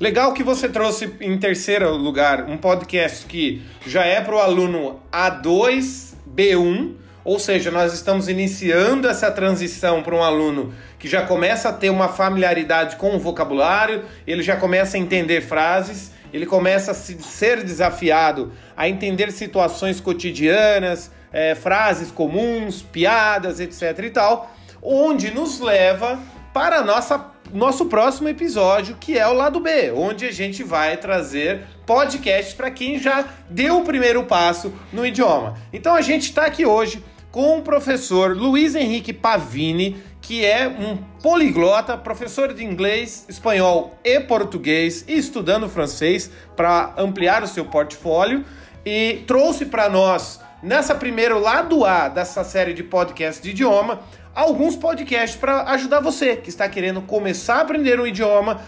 Legal 0.00 0.32
que 0.34 0.42
você 0.42 0.68
trouxe 0.68 1.14
em 1.20 1.38
terceiro 1.38 1.94
lugar 1.94 2.48
um 2.48 2.58
podcast 2.58 3.26
que 3.26 3.62
já 3.86 4.04
é 4.04 4.20
para 4.20 4.34
o 4.34 4.38
aluno 4.38 5.00
A2, 5.10 6.14
B1, 6.34 6.94
ou 7.26 7.40
seja, 7.40 7.72
nós 7.72 7.92
estamos 7.92 8.28
iniciando 8.28 9.08
essa 9.08 9.32
transição 9.32 10.00
para 10.00 10.14
um 10.14 10.22
aluno 10.22 10.72
que 10.96 11.08
já 11.08 11.26
começa 11.26 11.70
a 11.70 11.72
ter 11.72 11.90
uma 11.90 12.06
familiaridade 12.06 12.94
com 12.94 13.16
o 13.16 13.18
vocabulário, 13.18 14.04
ele 14.24 14.44
já 14.44 14.56
começa 14.56 14.96
a 14.96 15.00
entender 15.00 15.40
frases, 15.40 16.12
ele 16.32 16.46
começa 16.46 16.92
a 16.92 16.94
ser 16.94 17.64
desafiado 17.64 18.52
a 18.76 18.88
entender 18.88 19.32
situações 19.32 19.98
cotidianas, 20.00 21.10
é, 21.32 21.56
frases 21.56 22.12
comuns, 22.12 22.80
piadas, 22.80 23.58
etc 23.58 24.04
e 24.04 24.10
tal, 24.10 24.54
onde 24.80 25.32
nos 25.32 25.58
leva 25.58 26.20
para 26.54 26.84
nossa 26.84 27.32
nosso 27.52 27.86
próximo 27.86 28.28
episódio, 28.28 28.96
que 29.00 29.16
é 29.16 29.26
o 29.26 29.32
lado 29.32 29.60
B, 29.60 29.92
onde 29.92 30.26
a 30.26 30.32
gente 30.32 30.64
vai 30.64 30.96
trazer 30.96 31.62
podcasts 31.84 32.54
para 32.54 32.72
quem 32.72 32.98
já 32.98 33.24
deu 33.48 33.78
o 33.78 33.84
primeiro 33.84 34.24
passo 34.24 34.72
no 34.92 35.06
idioma. 35.06 35.54
Então 35.72 35.94
a 35.94 36.00
gente 36.00 36.24
está 36.24 36.44
aqui 36.44 36.66
hoje 36.66 37.02
com 37.36 37.58
o 37.58 37.62
professor 37.62 38.34
Luiz 38.34 38.74
Henrique 38.74 39.12
Pavini, 39.12 40.02
que 40.22 40.42
é 40.42 40.66
um 40.66 40.96
poliglota, 41.22 41.94
professor 41.94 42.54
de 42.54 42.64
inglês, 42.64 43.26
espanhol 43.28 43.94
e 44.02 44.18
português 44.20 45.04
e 45.06 45.18
estudando 45.18 45.68
francês 45.68 46.30
para 46.56 46.94
ampliar 46.96 47.42
o 47.42 47.46
seu 47.46 47.66
portfólio 47.66 48.42
e 48.86 49.22
trouxe 49.26 49.66
para 49.66 49.86
nós 49.90 50.40
nessa 50.62 50.94
primeiro 50.94 51.38
lado 51.38 51.84
A 51.84 52.08
dessa 52.08 52.42
série 52.42 52.72
de 52.72 52.82
podcasts 52.82 53.42
de 53.42 53.50
idioma 53.50 54.00
alguns 54.34 54.74
podcasts 54.74 55.38
para 55.38 55.64
ajudar 55.72 56.00
você 56.00 56.36
que 56.36 56.48
está 56.48 56.66
querendo 56.70 57.02
começar 57.02 57.56
a 57.56 57.60
aprender 57.60 58.00
um 58.00 58.06
idioma 58.06 58.62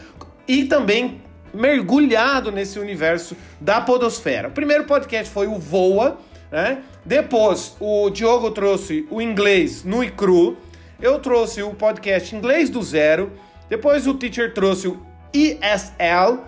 e 0.47 0.67
também 0.67 1.23
mergulhado 1.55 2.53
nesse 2.53 2.79
universo 2.79 3.35
da 3.59 3.81
podosfera. 3.81 4.49
O 4.49 4.53
primeiro 4.53 4.85
podcast 4.85 5.33
foi 5.33 5.47
o 5.47 5.59
Voa, 5.59 6.19
né? 6.51 6.83
Depois, 7.05 7.77
o 7.81 8.11
Diogo 8.11 8.51
trouxe 8.51 9.07
o 9.11 9.21
inglês 9.21 9.85
nu 9.85 10.03
e 10.03 10.11
cru. 10.11 10.57
Eu 11.01 11.19
trouxe 11.19 11.63
o 11.63 11.75
podcast 11.75 12.35
Inglês 12.35 12.71
do 12.71 12.83
Zero. 12.83 13.33
Depois, 13.69 14.07
o 14.07 14.15
teacher 14.15 14.53
trouxe 14.55 14.89
o 14.89 15.01
ESL. 15.33 16.41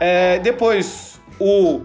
É, 0.00 0.38
depois, 0.40 1.20
o 1.38 1.82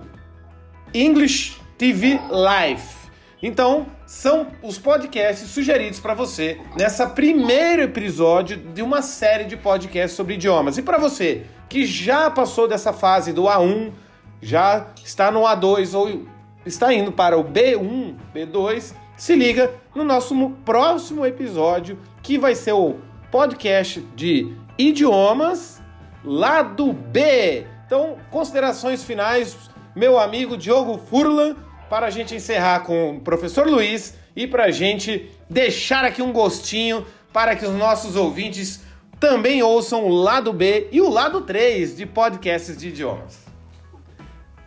English 0.93 1.59
TV 1.77 2.19
Live. 2.29 2.99
Então, 3.41 3.87
são 4.05 4.47
os 4.61 4.77
podcasts 4.77 5.49
sugeridos 5.49 5.99
para 5.99 6.13
você 6.13 6.59
nessa 6.75 7.07
primeiro 7.07 7.83
episódio 7.83 8.57
de 8.57 8.81
uma 8.81 9.01
série 9.01 9.45
de 9.45 9.55
podcasts 9.55 10.17
sobre 10.17 10.33
idiomas. 10.33 10.77
E 10.77 10.81
para 10.81 10.97
você 10.97 11.45
que 11.69 11.85
já 11.85 12.29
passou 12.29 12.67
dessa 12.67 12.91
fase 12.91 13.31
do 13.31 13.43
A1, 13.43 13.93
já 14.41 14.87
está 15.05 15.31
no 15.31 15.41
A2 15.41 15.93
ou 15.93 16.25
está 16.65 16.93
indo 16.93 17.11
para 17.11 17.37
o 17.37 17.43
B1, 17.43 18.15
B2, 18.33 18.93
se 19.17 19.35
liga 19.35 19.71
no 19.93 20.03
nosso 20.03 20.35
próximo 20.65 21.25
episódio, 21.25 21.99
que 22.21 22.37
vai 22.37 22.55
ser 22.55 22.73
o 22.73 22.97
podcast 23.31 24.01
de 24.15 24.53
idiomas 24.77 25.79
lado 26.23 26.91
B. 26.93 27.65
Então, 27.85 28.17
considerações 28.29 29.03
finais, 29.03 29.57
meu 29.95 30.19
amigo 30.19 30.57
Diogo 30.57 30.97
Furlan, 30.97 31.55
para 31.89 32.07
a 32.07 32.09
gente 32.09 32.35
encerrar 32.35 32.81
com 32.81 33.17
o 33.17 33.19
professor 33.21 33.67
Luiz 33.67 34.15
e 34.35 34.45
para 34.45 34.65
a 34.65 34.71
gente 34.71 35.29
deixar 35.49 36.05
aqui 36.05 36.21
um 36.21 36.31
gostinho 36.31 37.05
para 37.33 37.55
que 37.55 37.65
os 37.65 37.73
nossos 37.73 38.15
ouvintes 38.15 38.81
também 39.19 39.61
ouçam 39.61 40.05
o 40.05 40.09
lado 40.09 40.53
B 40.53 40.87
e 40.91 41.01
o 41.01 41.09
lado 41.09 41.41
3 41.41 41.97
de 41.97 42.05
podcasts 42.05 42.77
de 42.77 42.89
idiomas. 42.89 43.48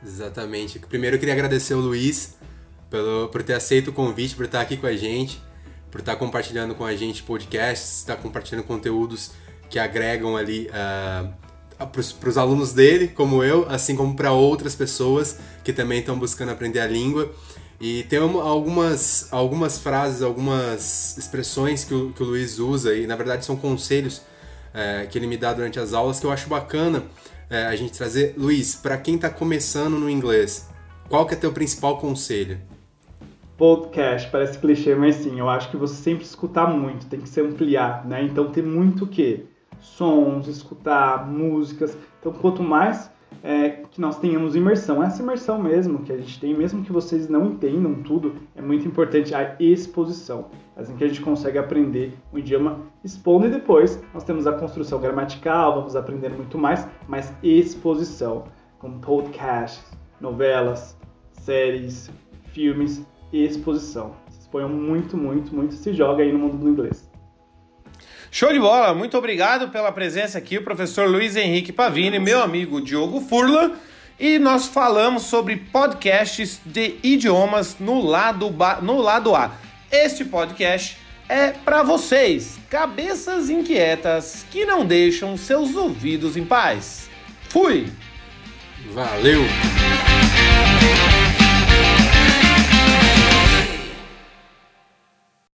Exatamente. 0.05 0.79
Primeiro 0.81 1.17
eu 1.17 1.21
queria 1.21 1.35
agradecer 1.35 1.75
o 1.75 1.81
Luiz 1.81 2.35
pelo, 2.91 3.29
por 3.29 3.43
ter 3.43 3.55
aceito 3.55 3.89
o 3.89 3.93
convite, 3.93 4.35
por 4.35 4.45
estar 4.45 4.61
aqui 4.61 4.77
com 4.77 4.87
a 4.87 4.97
gente, 4.97 5.41
por 5.91 6.01
estar 6.01 6.17
compartilhando 6.17 6.75
com 6.75 6.85
a 6.85 6.95
gente 6.95 7.23
podcasts, 7.23 7.99
estar 7.99 8.17
compartilhando 8.17 8.65
conteúdos 8.65 9.31
que 9.71 9.79
agregam 9.79 10.37
ali 10.37 10.69
uh, 10.69 11.33
ah, 11.79 11.87
para 11.87 12.29
os 12.29 12.39
alunos 12.39 12.73
dele, 12.73 13.09
como 13.09 13.43
eu, 13.43 13.67
assim 13.69 13.97
como 13.97 14.15
para 14.15 14.33
outras 14.33 14.75
pessoas 14.75 15.39
que 15.65 15.73
também 15.73 16.01
estão 16.01 16.19
buscando 16.19 16.51
aprender 16.51 16.81
a 16.81 16.87
língua. 16.87 17.33
E 17.81 18.05
tem 18.05 18.19
algumas, 18.19 19.27
algumas 19.33 19.79
frases, 19.79 20.23
algumas 20.23 21.17
expressões 21.19 21.85
que 21.85 21.95
o, 21.95 22.13
que 22.13 22.23
o 22.23 22.27
Luiz 22.27 22.59
usa, 22.59 22.95
e 22.95 23.07
na 23.07 23.17
verdade 23.17 23.45
são 23.45 23.57
conselhos 23.57 24.23
é, 24.73 25.07
que 25.11 25.19
ele 25.19 25.27
me 25.27 25.37
dá 25.37 25.53
durante 25.53 25.81
as 25.81 25.93
aulas 25.93 26.21
que 26.21 26.27
eu 26.27 26.31
acho 26.31 26.49
bacana 26.49 27.03
é, 27.53 27.67
a 27.67 27.77
gente 27.77 27.93
trazer. 27.93 28.35
Luiz, 28.37 28.75
para 28.75 28.97
quem 28.97 29.17
está 29.17 29.29
começando 29.29 29.99
no 29.99 30.09
inglês, 30.09 30.71
qual 31.09 31.27
que 31.27 31.35
é 31.35 31.37
teu 31.37 31.53
principal 31.53 31.99
conselho? 31.99 32.59
Podcast, 33.59 34.31
parece 34.31 34.59
clichê, 34.59 34.95
mas 34.95 35.17
sim, 35.17 35.39
eu 35.39 35.49
acho 35.49 35.71
que 35.71 35.77
você 35.77 35.95
sempre 35.95 36.25
escutar 36.25 36.67
muito, 36.67 37.07
tem 37.07 37.21
que 37.21 37.29
se 37.29 37.41
ampliar, 37.41 38.07
né? 38.07 38.25
Então 38.25 38.51
tem 38.51 38.63
muito 38.63 39.05
o 39.05 39.07
quê? 39.07 39.45
Sons, 39.79 40.49
escutar 40.49 41.29
músicas. 41.29 41.97
Então 42.19 42.33
quanto 42.33 42.63
mais 42.63 43.11
é, 43.43 43.71
que 43.91 44.01
nós 44.01 44.19
tenhamos 44.19 44.57
imersão. 44.57 45.03
Essa 45.03 45.23
imersão 45.23 45.61
mesmo 45.63 46.01
que 46.01 46.13
a 46.13 46.17
gente 46.17 46.41
tem, 46.41 46.55
mesmo 46.55 46.83
que 46.83 46.93
vocês 46.93 47.29
não 47.29 47.47
entendam 47.47 47.95
tudo, 48.03 48.35
é 48.57 48.63
muito 48.63 48.87
importante 48.87 49.35
a 49.35 49.57
exposição. 49.61 50.47
É 50.77 50.81
assim 50.81 50.97
que 50.97 51.05
a 51.05 51.09
gente 51.09 51.21
consegue 51.21 51.59
aprender 51.59 52.15
o 52.33 52.39
idioma 52.39 52.81
expondo 53.05 53.47
e 53.47 53.51
depois 53.51 54.03
nós 54.15 54.25
temos 54.25 54.47
a 54.47 54.53
construção 54.53 55.01
gramatical, 55.01 55.75
vamos 55.75 55.97
aprender 55.97 56.31
muito 56.31 56.57
mais, 56.57 56.87
mas 57.09 57.33
exposição, 57.43 58.45
com 58.79 58.99
podcasts, 58.99 59.93
novelas, 60.21 60.97
séries, 61.33 62.11
filmes, 62.53 63.05
exposição. 63.33 64.13
Se 64.31 64.41
exponham 64.41 64.69
muito, 64.69 65.17
muito, 65.17 65.55
muito, 65.55 65.75
se 65.75 65.93
joga 65.93 66.23
aí 66.23 66.33
no 66.33 66.39
mundo 66.39 66.57
do 66.57 66.69
inglês. 66.69 67.12
Show 68.35 68.51
de 68.51 68.59
bola! 68.59 68.95
Muito 68.95 69.19
obrigado 69.19 69.69
pela 69.69 69.93
presença 69.93 70.39
aqui, 70.39 70.57
o 70.57 70.65
professor 70.65 71.07
Luiz 71.07 71.37
Henrique 71.37 71.71
Pavini, 71.71 72.19
meu 72.19 72.43
amigo 72.43 72.81
Diogo 72.81 73.21
Furla. 73.21 73.73
E 74.19 74.39
nós 74.39 74.69
falamos 74.69 75.25
sobre 75.25 75.57
podcasts 75.57 76.59
de 76.65 76.95
idiomas 77.03 77.77
no 77.79 78.01
lado, 78.01 78.51
no 78.81 78.97
lado 79.03 79.37
A. 79.37 79.53
Este 79.91 80.25
podcast 80.25 80.97
é 81.29 81.49
para 81.51 81.83
vocês, 81.83 82.59
cabeças 82.71 83.51
inquietas 83.51 84.47
que 84.51 84.65
não 84.65 84.87
deixam 84.87 85.37
seus 85.37 85.77
ouvidos 85.77 86.35
em 86.35 86.45
paz. 86.47 87.11
Fui! 87.51 87.87
Valeu! 88.95 89.43